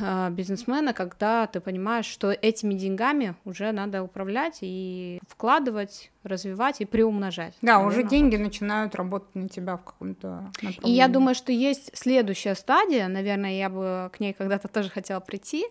[0.00, 6.84] э, бизнесмена, когда ты понимаешь, что этими деньгами уже надо управлять и вкладывать развивать и
[6.84, 7.54] приумножать.
[7.62, 8.42] Да, наверное, уже деньги вот.
[8.42, 10.50] начинают работать на тебя в каком-то
[10.84, 15.20] И я думаю, что есть следующая стадия, наверное, я бы к ней когда-то тоже хотела
[15.20, 15.64] прийти,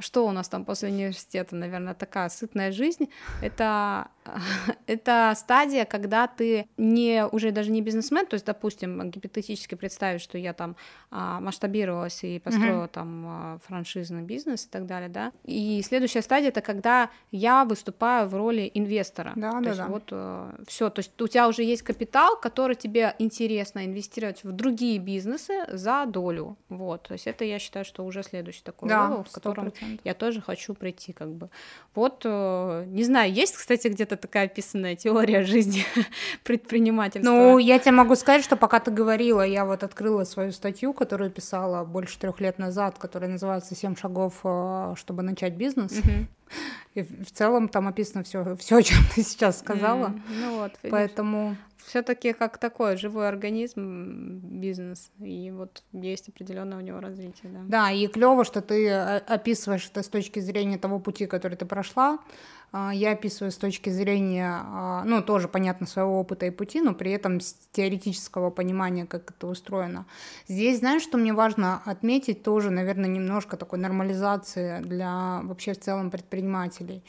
[0.00, 3.08] что у нас там после университета, наверное, такая сытная жизнь,
[3.42, 4.08] это,
[4.86, 10.38] это стадия, когда ты не, уже даже не бизнесмен, то есть, допустим, гипотетически представить, что
[10.38, 10.76] я там
[11.10, 12.88] а, масштабировалась и построила mm-hmm.
[12.88, 18.28] там а, франшизный бизнес и так далее, да, и следующая стадия это когда я выступаю
[18.28, 19.86] в роли инвестора, да, то да, есть да.
[19.86, 24.52] вот э, все, то есть у тебя уже есть капитал, который тебе интересно инвестировать в
[24.52, 29.06] другие бизнесы за долю, вот, то есть это я считаю, что уже следующий такой да,
[29.06, 31.48] level, в котором 100% я тоже хочу прийти, как бы.
[31.94, 35.84] Вот, э, не знаю, есть, кстати, где-то такая описанная теория жизни
[36.44, 37.30] предпринимательства?
[37.30, 41.30] Ну, я тебе могу сказать, что пока ты говорила, я вот открыла свою статью, которую
[41.30, 45.92] писала больше трех лет назад, которая называется «Семь шагов, э, чтобы начать бизнес».
[45.92, 46.26] Угу.
[46.94, 50.08] И в целом там описано все, все, о чем ты сейчас сказала.
[50.08, 50.92] Mm, ну вот, видишь.
[50.92, 51.56] Поэтому
[51.86, 57.60] все-таки как такой живой организм бизнес, и вот есть определенное у него развитие, да.
[57.68, 61.66] Да, и клево, что ты э, описываешь это с точки зрения того пути, который ты
[61.66, 62.18] прошла.
[62.76, 66.92] А, я описываю с точки зрения, а, ну, тоже, понятно, своего опыта и пути, но
[66.92, 70.06] при этом с теоретического понимания, как это устроено.
[70.48, 76.10] Здесь, знаешь, что мне важно отметить тоже, наверное, немножко такой нормализации для вообще в целом
[76.10, 77.04] предпринимателей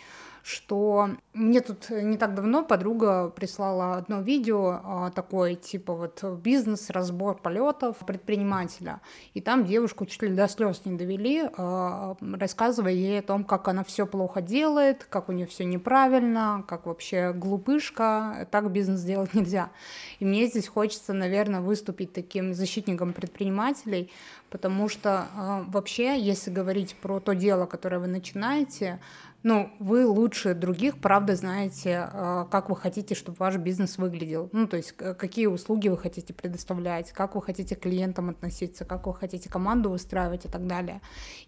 [0.45, 6.91] что мне тут не так давно подруга прислала одно видео а, такое, типа вот бизнес,
[6.91, 9.01] разбор полетов предпринимателя.
[9.33, 13.67] И там девушку чуть ли до слез не довели, а, рассказывая ей о том, как
[13.67, 19.33] она все плохо делает, как у нее все неправильно, как вообще глупышка, так бизнес делать
[19.33, 19.71] нельзя.
[20.19, 24.11] И мне здесь хочется, наверное, выступить таким защитником предпринимателей,
[24.51, 28.99] потому что э, вообще, если говорить про то дело, которое вы начинаете,
[29.45, 34.49] ну, вы лучше других, правда, знаете, э, как вы хотите, чтобы ваш бизнес выглядел.
[34.53, 39.05] Ну, то есть, какие услуги вы хотите предоставлять, как вы хотите к клиентам относиться, как
[39.05, 40.99] вы хотите команду выстраивать и так далее.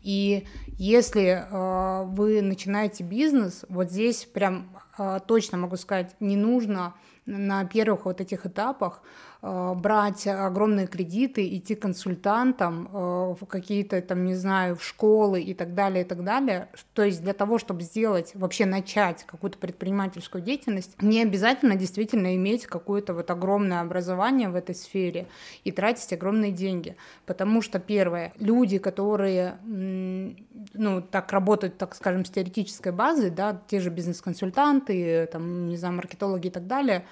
[0.04, 0.46] И
[0.78, 6.94] если э, вы начинаете бизнес, вот здесь прям э, точно могу сказать, не нужно
[7.28, 9.04] на первых вот этих этапах
[9.44, 15.54] Э, брать огромные кредиты, идти консультантам э, в какие-то там, не знаю, в школы и
[15.54, 16.70] так далее, и так далее.
[16.94, 22.66] То есть для того, чтобы сделать, вообще начать какую-то предпринимательскую деятельность, не обязательно действительно иметь
[22.66, 25.28] какое-то вот огромное образование в этой сфере
[25.64, 26.96] и тратить огромные деньги.
[27.28, 33.80] Потому что, первое, люди, которые, ну, так работают, так скажем, с теоретической базой, да, те
[33.80, 37.06] же бизнес-консультанты, там, не знаю, маркетологи и так далее,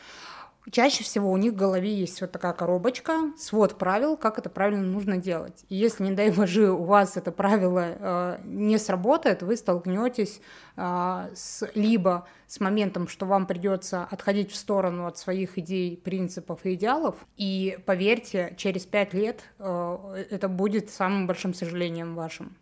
[0.72, 4.82] Чаще всего у них в голове есть вот такая коробочка, свод правил, как это правильно
[4.82, 5.64] нужно делать.
[5.70, 10.42] И если, не дай боже, у вас это правило э, не сработает, вы столкнетесь
[10.76, 16.62] э, с, либо с моментом, что вам придется отходить в сторону от своих идей, принципов
[16.64, 17.16] и идеалов.
[17.38, 22.58] И поверьте, через пять лет э, это будет самым большим сожалением вашим.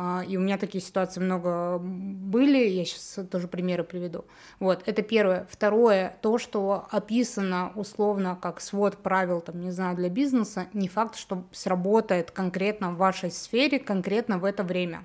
[0.00, 4.26] А, и у меня такие ситуации много были, я сейчас тоже примеры приведу.
[4.60, 5.48] Вот, это первое.
[5.50, 11.16] Второе, то, что описано условно как свод правил, там, не знаю, для бизнеса, не факт,
[11.16, 15.02] что сработает конкретно в вашей сфере, конкретно в это время.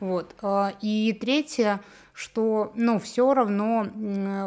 [0.00, 0.34] Вот.
[0.42, 1.80] А, и третье,
[2.12, 3.86] что, ну, все равно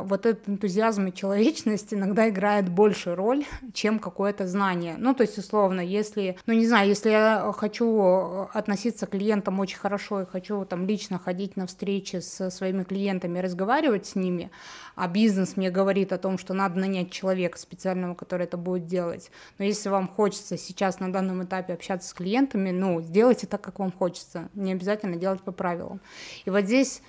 [0.06, 4.96] вот этот энтузиазм и человечность иногда играет большую роль, чем какое-то знание.
[4.98, 9.78] Ну, то есть, условно, если, ну, не знаю, если я хочу относиться к клиентам очень
[9.78, 14.52] хорошо и хочу там лично ходить на встречи со своими клиентами, разговаривать с ними,
[14.96, 19.32] а бизнес мне говорит о том, что надо нанять человека специального, который это будет делать.
[19.58, 23.80] Но если вам хочется сейчас на данном этапе общаться с клиентами, ну, сделайте так, как
[23.80, 24.50] вам хочется.
[24.54, 26.00] Не обязательно делать по правилам.
[26.46, 27.02] И вот здесь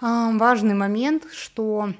[0.00, 1.92] важный момент, что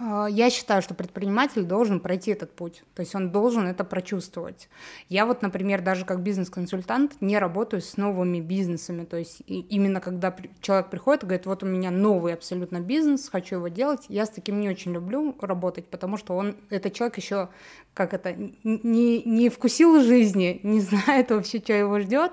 [0.00, 4.68] а, я считаю, что предприниматель должен пройти этот путь, то есть он должен это прочувствовать.
[5.08, 10.34] Я вот, например, даже как бизнес-консультант не работаю с новыми бизнесами, то есть именно когда
[10.60, 14.30] человек приходит и говорит, вот у меня новый абсолютно бизнес, хочу его делать, я с
[14.30, 17.50] таким не очень люблю работать, потому что он, этот человек еще,
[17.94, 18.34] как это,
[18.64, 22.32] не, не вкусил жизни, не знает вообще, что его ждет,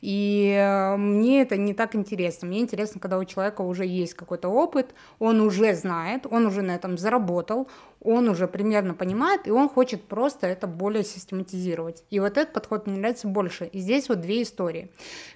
[0.00, 2.46] и э, мне это не так интересно.
[2.46, 6.74] Мне интересно, когда у человека уже есть какой-то опыт, он уже знает, он уже на
[6.74, 7.68] этом заработал,
[8.04, 12.04] он уже примерно понимает, и он хочет просто это более систематизировать.
[12.10, 13.64] И вот этот подход мне нравится больше.
[13.64, 14.90] И здесь вот две истории.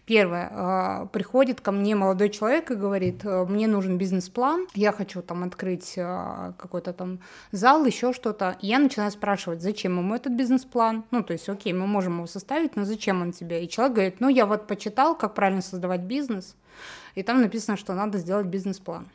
[0.04, 0.48] Первое.
[0.52, 5.44] А, приходит ко мне молодой человек и говорит, «Э, мне нужен бизнес-план, я хочу там
[5.44, 7.20] открыть а, какой-то там
[7.52, 8.58] зал, еще что-то.
[8.60, 11.04] И я начинаю спрашивать, зачем ему этот бизнес-план?
[11.10, 13.64] Ну, то есть, окей, мы можем его составить, но зачем он тебе?
[13.64, 16.54] И человек говорит, ну, я вот почитал, как правильно создавать бизнес,
[17.14, 19.08] и там написано, что надо сделать бизнес-план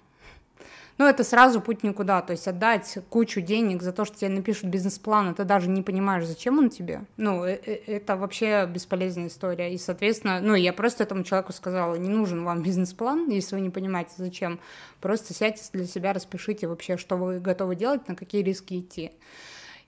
[0.98, 4.66] ну, это сразу путь никуда, то есть отдать кучу денег за то, что тебе напишут
[4.66, 9.28] бизнес-план, а ты даже не понимаешь, зачем он тебе, ну, э, э, это вообще бесполезная
[9.28, 13.62] история, и, соответственно, ну, я просто этому человеку сказала, не нужен вам бизнес-план, если вы
[13.62, 14.60] не понимаете, зачем,
[15.02, 19.12] просто сядьте для себя, распишите вообще, что вы готовы делать, на какие риски идти.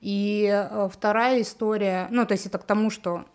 [0.01, 3.25] И э, вторая история, ну, то есть это к тому, что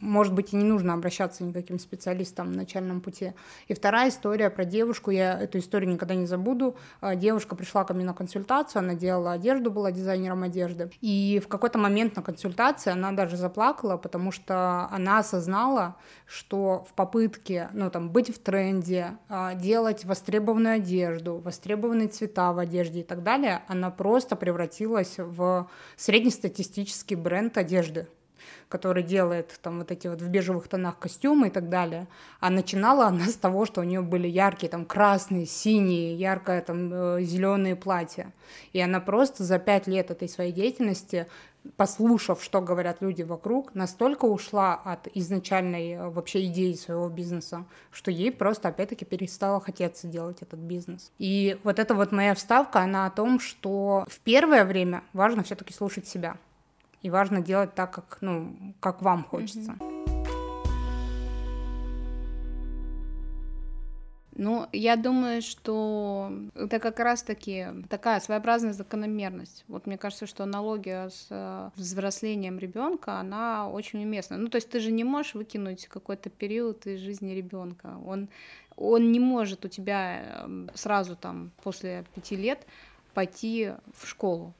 [0.00, 3.32] может быть, и не нужно обращаться никаким специалистам на начальном пути.
[3.66, 6.76] И вторая история про девушку, я эту историю никогда не забуду.
[7.00, 10.90] А, девушка пришла ко мне на консультацию, она делала одежду, была дизайнером одежды.
[11.00, 15.96] И в какой-то момент на консультации она даже заплакала, потому что она осознала,
[16.26, 22.58] что в попытке, ну, там, быть в тренде, а, делать востребованную одежду, востребованные цвета в
[22.58, 28.06] одежде и так далее, она просто превратилась в среднестатистический бренд одежды.
[28.68, 32.06] Который делает там вот эти вот в бежевых тонах костюмы и так далее.
[32.40, 36.90] А начинала она с того, что у нее были яркие там красные, синие, яркое там
[36.92, 38.32] э, зеленые платья.
[38.72, 41.26] И она просто за пять лет этой своей деятельности
[41.76, 48.10] послушав, что говорят люди вокруг, настолько ушла от изначальной э, вообще идеи своего бизнеса, что
[48.10, 51.12] ей просто, опять-таки, перестало хотеться делать этот бизнес.
[51.18, 55.72] И вот эта вот моя вставка, она о том, что в первое время важно все-таки
[55.72, 56.36] слушать себя.
[57.08, 59.72] И важно делать так, как, ну, как вам хочется.
[59.72, 59.98] Mm-hmm.
[64.36, 69.64] Ну, я думаю, что это как раз-таки такая своеобразная закономерность.
[69.68, 74.36] Вот мне кажется, что аналогия с э, взрослением ребенка, она очень уместна.
[74.36, 77.96] Ну, то есть ты же не можешь выкинуть какой-то период из жизни ребенка.
[78.06, 78.28] Он,
[78.76, 82.66] он не может у тебя эм, сразу там после пяти лет
[83.14, 84.52] пойти в школу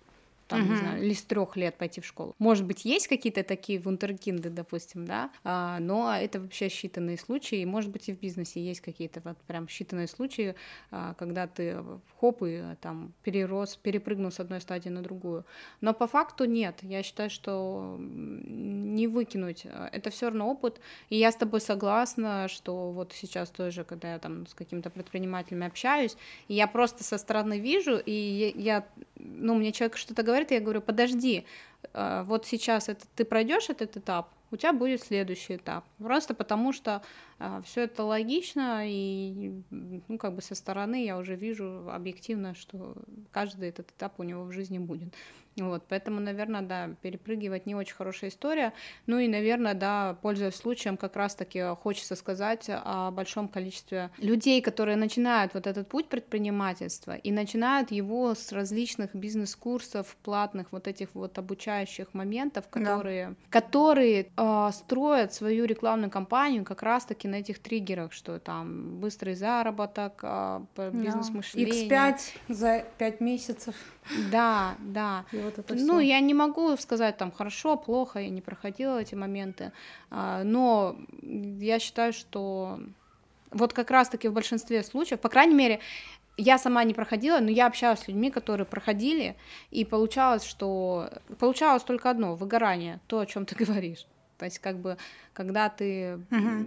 [0.49, 0.73] там, угу.
[0.73, 2.35] не знаю, или с трех лет пойти в школу.
[2.39, 7.91] Может быть, есть какие-то такие вундеркинды, допустим, да, а, но это вообще считанные случаи, может
[7.91, 10.55] быть, и в бизнесе есть какие-то вот прям считанные случаи,
[10.91, 11.77] а, когда ты
[12.19, 15.45] хоп и там перерос, перепрыгнул с одной стадии на другую.
[15.81, 16.79] Но по факту нет.
[16.83, 19.67] Я считаю, что не выкинуть.
[19.93, 20.81] Это все равно опыт.
[21.11, 25.67] И я с тобой согласна, что вот сейчас тоже, когда я там с какими-то предпринимателями
[25.67, 26.17] общаюсь,
[26.49, 28.87] я просто со стороны вижу, и я,
[29.19, 31.45] ну, мне человек что-то говорит, я говорю, подожди,
[31.93, 35.85] э, вот сейчас это, ты пройдешь этот этап, у тебя будет следующий этап.
[35.99, 37.03] Просто потому что
[37.39, 42.95] э, все это логично, и ну, как бы со стороны я уже вижу объективно, что
[43.31, 45.15] каждый этот этап у него в жизни будет.
[45.65, 48.73] Вот, поэтому, наверное, да, перепрыгивать не очень хорошая история.
[49.07, 54.97] Ну и, наверное, да, пользуясь случаем, как раз-таки хочется сказать о большом количестве людей, которые
[54.97, 61.39] начинают вот этот путь предпринимательства и начинают его с различных бизнес-курсов, платных вот этих вот
[61.39, 63.35] обучающих моментов, которые, да.
[63.51, 70.21] которые э, строят свою рекламную кампанию как раз-таки на этих триггерах, что там быстрый заработок,
[70.23, 70.61] э,
[70.93, 71.89] бизнес-мышление.
[71.89, 73.75] X5 за 5 месяцев.
[74.31, 75.25] Да, да.
[75.33, 79.15] И вот это ну, я не могу сказать там хорошо, плохо, я не проходила эти
[79.15, 79.73] моменты,
[80.11, 82.81] а, но я считаю, что
[83.51, 85.81] вот как раз-таки в большинстве случаев, по крайней мере,
[86.37, 89.37] я сама не проходила, но я общалась с людьми, которые проходили,
[89.71, 94.07] и получалось, что получалось только одно выгорание, то, о чем ты говоришь.
[94.39, 94.97] То есть, как бы,
[95.33, 96.65] когда ты угу.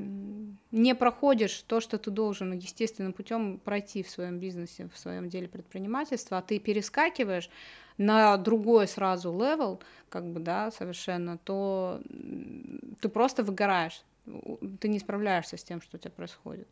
[0.72, 5.48] не проходишь то, что ты должен естественным путем пройти в своем бизнесе, в своем деле
[5.48, 7.50] предпринимательства, а ты перескакиваешь
[7.98, 12.02] на другой сразу level, как бы, да, совершенно, то
[13.02, 14.02] ты просто выгораешь,
[14.80, 16.68] ты не справляешься с тем, что у тебя происходит.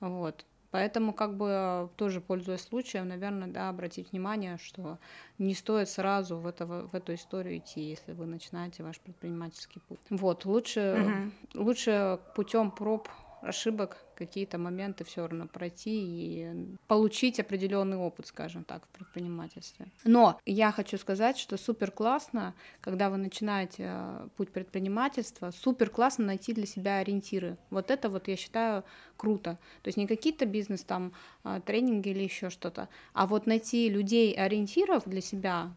[0.00, 0.44] Вот.
[0.72, 4.98] Поэтому, как бы, тоже пользуясь случаем, наверное, да, обратить внимание, что
[5.36, 10.00] не стоит сразу в, это, в эту историю идти, если вы начинаете ваш предпринимательский путь.
[10.08, 11.62] Вот, лучше, угу.
[11.64, 13.08] лучше путем проб
[13.42, 19.86] ошибок какие-то моменты все равно пройти и получить определенный опыт, скажем так, в предпринимательстве.
[20.04, 26.26] Но я хочу сказать, что супер классно, когда вы начинаете э, путь предпринимательства, супер классно
[26.26, 27.56] найти для себя ориентиры.
[27.70, 28.84] Вот это вот я считаю
[29.16, 29.58] круто.
[29.82, 31.12] То есть не какие-то бизнес там
[31.44, 35.72] э, тренинги или еще что-то, а вот найти людей ориентиров для себя,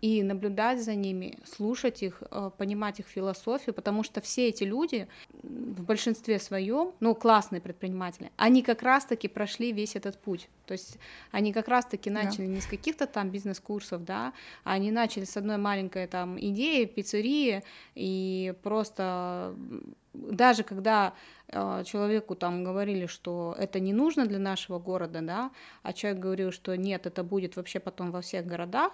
[0.00, 5.08] и наблюдать за ними, слушать их, а, понимать их философию, потому что все эти люди
[5.42, 10.48] в большинстве своем, ну, классные предприниматели, они как раз-таки прошли весь этот путь.
[10.66, 10.98] То есть
[11.30, 12.52] они как раз-таки начали да.
[12.52, 14.32] не с каких-то там бизнес-курсов, да,
[14.64, 17.62] а они начали с одной маленькой там идеи, пиццерии,
[17.94, 19.54] и просто
[20.14, 21.14] даже когда
[21.48, 25.50] э, человеку там говорили, что это не нужно для нашего города, да,
[25.82, 28.92] а человек говорил, что нет, это будет вообще потом во всех городах,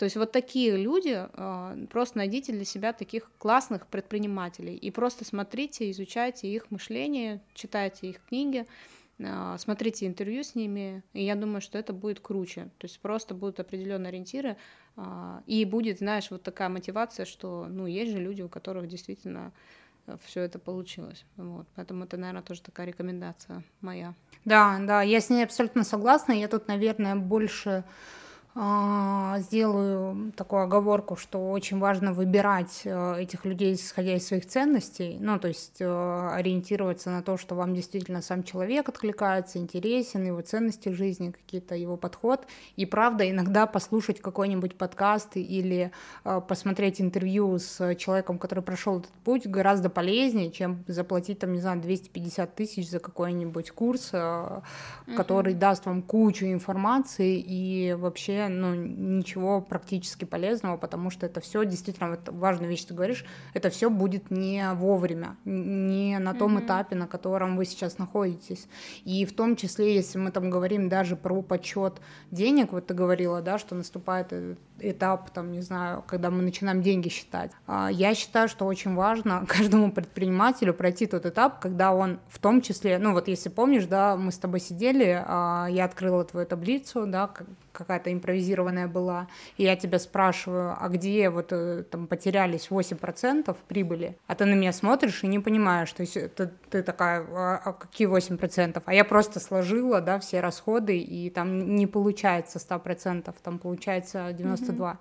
[0.00, 5.26] то есть вот такие люди, а, просто найдите для себя таких классных предпринимателей и просто
[5.26, 8.64] смотрите, изучайте их мышление, читайте их книги,
[9.22, 12.70] а, смотрите интервью с ними, и я думаю, что это будет круче.
[12.78, 14.56] То есть просто будут определенные ориентиры,
[14.96, 19.52] а, и будет, знаешь, вот такая мотивация, что, ну, есть же люди, у которых действительно
[20.06, 21.26] э, все это получилось.
[21.36, 21.66] Вот.
[21.76, 24.14] Поэтому это, наверное, тоже такая рекомендация моя.
[24.46, 26.32] Да, да, я с ней абсолютно согласна.
[26.32, 27.84] Я тут, наверное, больше
[29.38, 35.38] сделаю такую оговорку, что очень важно выбирать э, этих людей, исходя из своих ценностей, ну,
[35.38, 40.90] то есть э, ориентироваться на то, что вам действительно сам человек откликается, интересен, его ценности
[40.90, 42.46] в жизни, какие-то его подход,
[42.76, 45.90] и правда иногда послушать какой-нибудь подкаст или
[46.24, 51.60] э, посмотреть интервью с человеком, который прошел этот путь, гораздо полезнее, чем заплатить, там, не
[51.60, 54.12] знаю, 250 тысяч за какой-нибудь курс,
[55.16, 61.64] который даст вам кучу информации и вообще ну, ничего практически полезного, потому что это все
[61.64, 63.24] действительно, вот важная вещь, ты говоришь,
[63.54, 66.64] это все будет не вовремя, не на том mm-hmm.
[66.64, 68.66] этапе, на котором вы сейчас находитесь.
[69.04, 73.40] И в том числе, если мы там говорим даже про подсчет денег, вот ты говорила,
[73.40, 74.32] да, что наступает
[74.82, 77.50] этап, там, не знаю, когда мы начинаем деньги считать.
[77.66, 82.60] А, я считаю, что очень важно каждому предпринимателю пройти тот этап, когда он в том
[82.62, 87.06] числе, ну вот если помнишь, да, мы с тобой сидели, а, я открыла твою таблицу,
[87.06, 87.30] да,
[87.72, 94.16] какая-то импровизированная была, и я тебя спрашиваю, а где вот э, там потерялись 8% прибыли,
[94.26, 97.72] а ты на меня смотришь и не понимаешь, то есть ты, ты такая, а, а
[97.72, 98.82] какие 8%?
[98.84, 104.32] А я просто сложила, да, все расходы, и там не получается 100%, там получается
[104.72, 104.78] 92%.
[104.78, 104.96] Mm-hmm.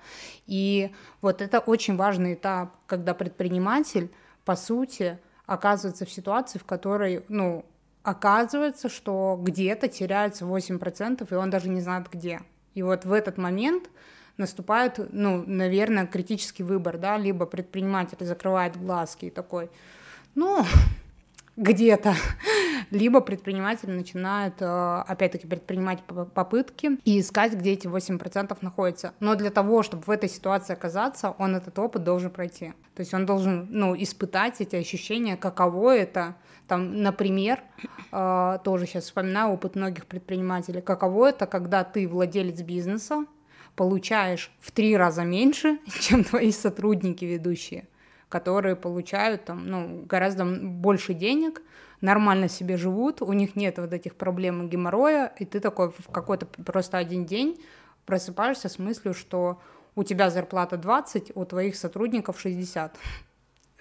[0.48, 0.92] И
[1.22, 4.12] вот это очень важный этап, когда предприниматель,
[4.46, 7.66] по сути, оказывается в ситуации, в которой, ну,
[8.04, 12.42] оказывается, что где-то теряется 8%, и он даже не знает где.
[12.74, 13.90] И вот в этот момент
[14.38, 19.70] наступает, ну, наверное, критический выбор, да, либо предприниматель закрывает глазки и такой,
[20.36, 20.66] ну,
[21.58, 22.16] где-то,
[22.92, 29.14] либо предприниматель начинает, э, опять-таки, предпринимать попытки и искать, где эти 8% находятся.
[29.20, 32.74] Но для того, чтобы в этой ситуации оказаться, он этот опыт должен пройти.
[32.96, 36.36] То есть он должен, ну, испытать эти ощущения, каково это,
[36.68, 37.62] там, например,
[38.12, 43.26] э, тоже сейчас вспоминаю опыт многих предпринимателей, каково это, когда ты владелец бизнеса,
[43.76, 47.88] получаешь в три раза меньше, чем твои сотрудники ведущие
[48.30, 51.62] которые получают там, ну, гораздо больше денег,
[52.02, 56.12] нормально себе живут, у них нет вот этих проблем и геморроя, и ты такой в
[56.12, 57.60] какой-то просто один день
[58.06, 59.60] просыпаешься с мыслью, что
[59.96, 62.98] у тебя зарплата 20, у твоих сотрудников 60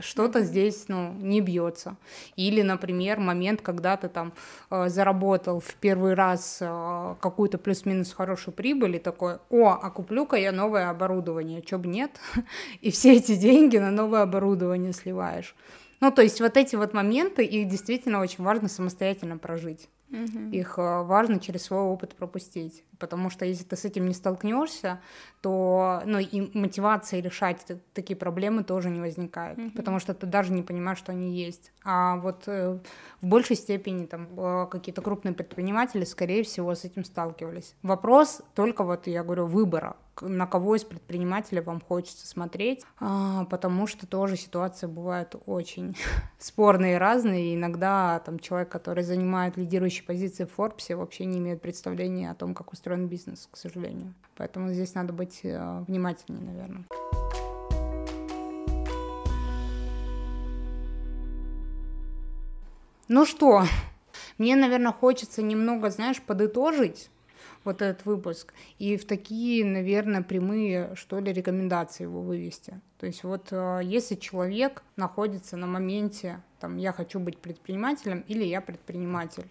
[0.00, 1.96] что-то здесь, ну, не бьется.
[2.36, 4.32] Или, например, момент, когда ты там
[4.70, 10.36] э, заработал в первый раз э, какую-то плюс-минус хорошую прибыль и такой, о, а куплю-ка
[10.36, 12.12] я новое оборудование, чё бы нет,
[12.80, 15.54] и все эти деньги на новое оборудование сливаешь.
[16.00, 19.88] Ну, то есть вот эти вот моменты, их действительно очень важно самостоятельно прожить.
[20.10, 20.50] Угу.
[20.52, 22.84] Их э, важно через свой опыт пропустить.
[22.98, 25.00] Потому что если ты с этим не столкнешься,
[25.40, 29.58] то ну, и мотивация решать такие проблемы тоже не возникает.
[29.58, 29.70] Угу.
[29.76, 31.72] Потому что ты даже не понимаешь, что они есть.
[31.84, 32.78] А вот э,
[33.20, 37.74] в большей степени там э, какие-то крупные предприниматели, скорее всего, с этим сталкивались.
[37.82, 43.86] Вопрос только вот, я говорю, выбора на кого из предпринимателей вам хочется смотреть, а, потому
[43.86, 45.96] что тоже ситуации бывают очень
[46.38, 51.38] спорные и разные, и иногда там человек, который занимает лидирующие позиции в Форбсе, вообще не
[51.38, 54.14] имеет представления о том, как устроен бизнес, к сожалению.
[54.36, 56.84] Поэтому здесь надо быть э, внимательнее, наверное.
[63.08, 63.64] Ну что,
[64.36, 67.10] мне, наверное, хочется немного, знаешь, подытожить
[67.64, 72.80] вот этот выпуск, и в такие, наверное, прямые, что ли, рекомендации его вывести.
[72.98, 78.44] То есть вот э, если человек находится на моменте, там, я хочу быть предпринимателем или
[78.44, 79.46] я предприниматель,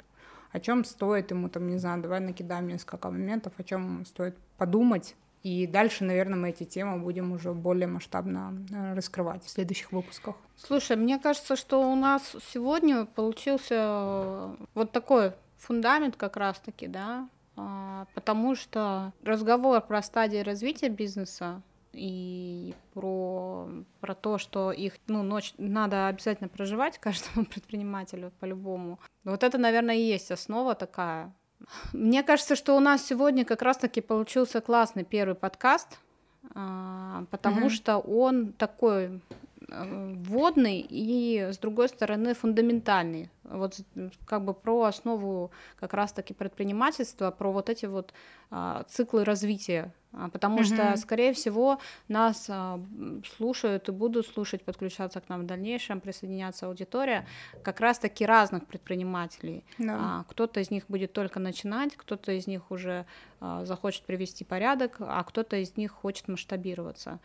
[0.52, 5.16] о чем стоит ему, там, не знаю, давай накидаем несколько моментов, о чем стоит подумать,
[5.44, 10.36] и дальше, наверное, мы эти темы будем уже более масштабно э, раскрывать в следующих выпусках.
[10.58, 17.30] Слушай, мне кажется, что у нас сегодня получился э, вот такой фундамент как раз-таки, да,
[17.56, 21.62] а, потому что разговор про стадии развития бизнеса
[21.94, 23.70] и про,
[24.00, 29.00] про то, что их ну, ночь надо обязательно проживать каждому предпринимателю по-любому.
[29.24, 31.34] Вот это, наверное, и есть основа такая.
[31.92, 36.00] Мне кажется, что у нас сегодня как раз-таки получился классный первый подкаст,
[36.54, 37.72] а, потому mm-hmm.
[37.72, 39.22] что он такой
[39.70, 43.30] вводный и, с другой стороны, фундаментальный.
[43.44, 43.80] Вот
[44.26, 48.14] как бы про основу как раз-таки предпринимательства, про вот эти вот
[48.50, 49.94] а, циклы развития.
[50.14, 50.92] А, потому mm-hmm.
[50.92, 52.80] что, скорее всего, нас а,
[53.38, 57.28] слушают и будут слушать, подключаться к нам в дальнейшем, присоединяться аудитория
[57.64, 59.64] как раз-таки разных предпринимателей.
[59.80, 59.98] Yeah.
[60.00, 63.06] А, кто-то из них будет только начинать, кто-то из них уже
[63.40, 67.20] а, захочет привести порядок, а кто-то из них хочет масштабироваться.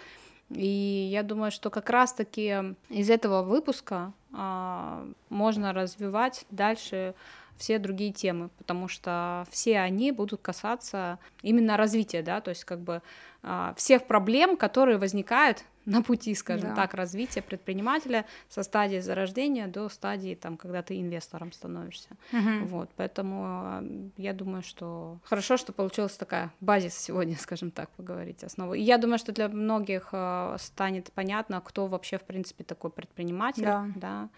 [0.54, 7.14] И я думаю, что как раз-таки из этого выпуска а, можно развивать дальше
[7.56, 12.80] все другие темы, потому что все они будут касаться именно развития, да, то есть как
[12.80, 13.02] бы
[13.42, 16.74] а, всех проблем, которые возникают на пути, скажем да.
[16.74, 22.08] так, развития предпринимателя со стадии зарождения до стадии, там, когда ты инвестором становишься.
[22.32, 22.66] Угу.
[22.66, 23.84] Вот, поэтому а,
[24.16, 28.74] я думаю, что хорошо, что получилась такая базис сегодня, скажем так, поговорить основу.
[28.74, 33.62] И я думаю, что для многих а, станет понятно, кто вообще, в принципе, такой предприниматель,
[33.62, 34.28] да, да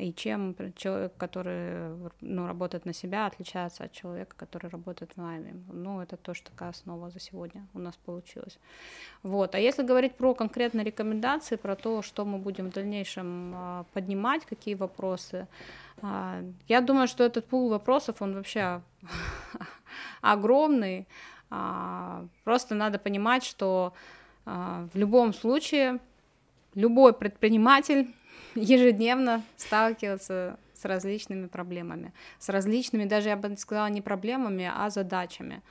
[0.00, 1.90] и чем человек, который
[2.20, 5.54] ну, работает на себя, отличается от человека, который работает в найме.
[5.72, 8.58] Ну, это тоже такая основа за сегодня у нас получилась.
[9.22, 9.54] Вот.
[9.54, 14.46] А если говорить про конкретные рекомендации, про то, что мы будем в дальнейшем а, поднимать,
[14.46, 15.46] какие вопросы,
[16.02, 18.82] а, я думаю, что этот пул вопросов, он вообще
[20.20, 21.06] огромный.
[21.50, 23.92] А, просто надо понимать, что
[24.44, 25.98] в любом случае
[26.74, 28.14] любой предприниматель
[28.60, 35.62] ежедневно сталкиваться с различными проблемами, с различными, даже я бы сказала, не проблемами, а задачами.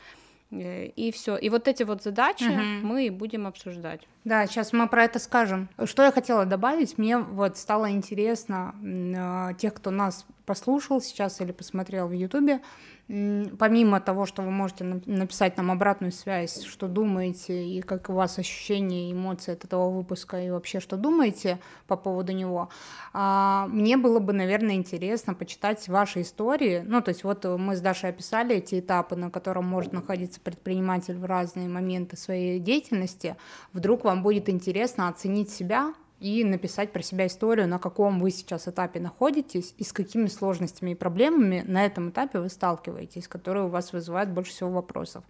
[0.51, 1.37] Э, и все.
[1.37, 2.87] И вот эти вот задачи угу.
[2.87, 4.07] мы будем обсуждать.
[4.23, 5.69] Да, сейчас мы про это скажем.
[5.85, 11.51] Что я хотела добавить, мне вот стало интересно э, тех, кто нас послушал сейчас или
[11.51, 12.61] посмотрел в Ютубе,
[13.07, 18.37] помимо того, что вы можете написать нам обратную связь, что думаете и как у вас
[18.37, 22.69] ощущения, эмоции от этого выпуска и вообще что думаете по поводу него,
[23.13, 26.83] а, мне было бы, наверное, интересно почитать ваши истории.
[26.85, 31.17] Ну, то есть вот мы с Дашей описали эти этапы, на котором может находиться предприниматель
[31.17, 33.37] в разные моменты своей деятельности.
[33.71, 38.67] Вдруг вам будет интересно оценить себя и написать про себя историю, на каком вы сейчас
[38.67, 43.69] этапе находитесь и с какими сложностями и проблемами на этом этапе вы сталкиваетесь, которые у
[43.69, 45.23] вас вызывают больше всего вопросов.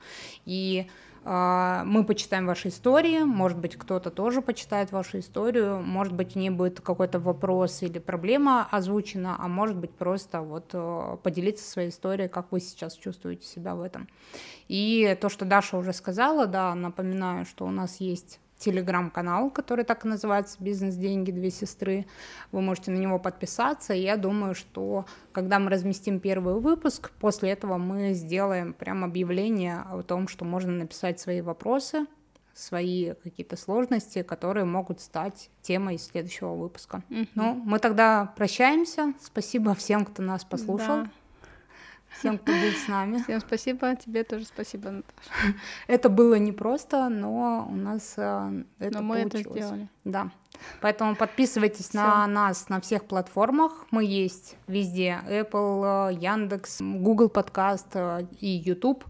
[0.45, 0.87] И
[1.25, 6.35] э, мы почитаем ваши истории, может быть, кто-то тоже почитает вашу историю, может быть, в
[6.37, 11.89] ней будет какой-то вопрос или проблема озвучена, а может быть, просто вот э, поделиться своей
[11.89, 14.07] историей, как вы сейчас чувствуете себя в этом.
[14.69, 20.05] И то, что Даша уже сказала, да, напоминаю, что у нас есть телеграм-канал, который так
[20.05, 22.05] и называется «Бизнес, деньги, две сестры».
[22.51, 27.51] Вы можете на него подписаться, и я думаю, что когда мы разместим первый выпуск, после
[27.51, 32.05] этого мы сделаем прям объявление о том, что можно написать свои вопросы,
[32.53, 37.03] свои какие-то сложности, которые могут стать темой следующего выпуска.
[37.09, 37.29] Mm-hmm.
[37.35, 39.13] Ну, мы тогда прощаемся.
[39.21, 41.03] Спасибо всем, кто нас послушал.
[41.03, 41.11] Да
[42.09, 43.21] всем, кто был с нами.
[43.23, 45.55] Всем спасибо, тебе тоже спасибо, Наташа.
[45.87, 49.45] Это было непросто, но у нас э, это но мы получилось.
[49.45, 49.89] это сделали.
[50.03, 50.31] Да.
[50.81, 51.99] Поэтому подписывайтесь Всё.
[51.99, 53.85] на нас на всех платформах.
[53.91, 55.19] Мы есть везде.
[55.27, 59.03] Apple, Яндекс, Google подкаст э, и YouTube.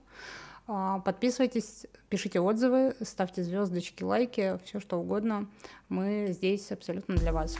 [1.05, 5.47] Подписывайтесь, пишите отзывы, ставьте звездочки, лайки, все что угодно.
[5.87, 7.57] Мы здесь абсолютно для вас.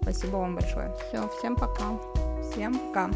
[0.00, 0.94] Спасибо вам большое.
[1.08, 1.98] Все, всем пока.
[2.50, 3.10] Всем пока.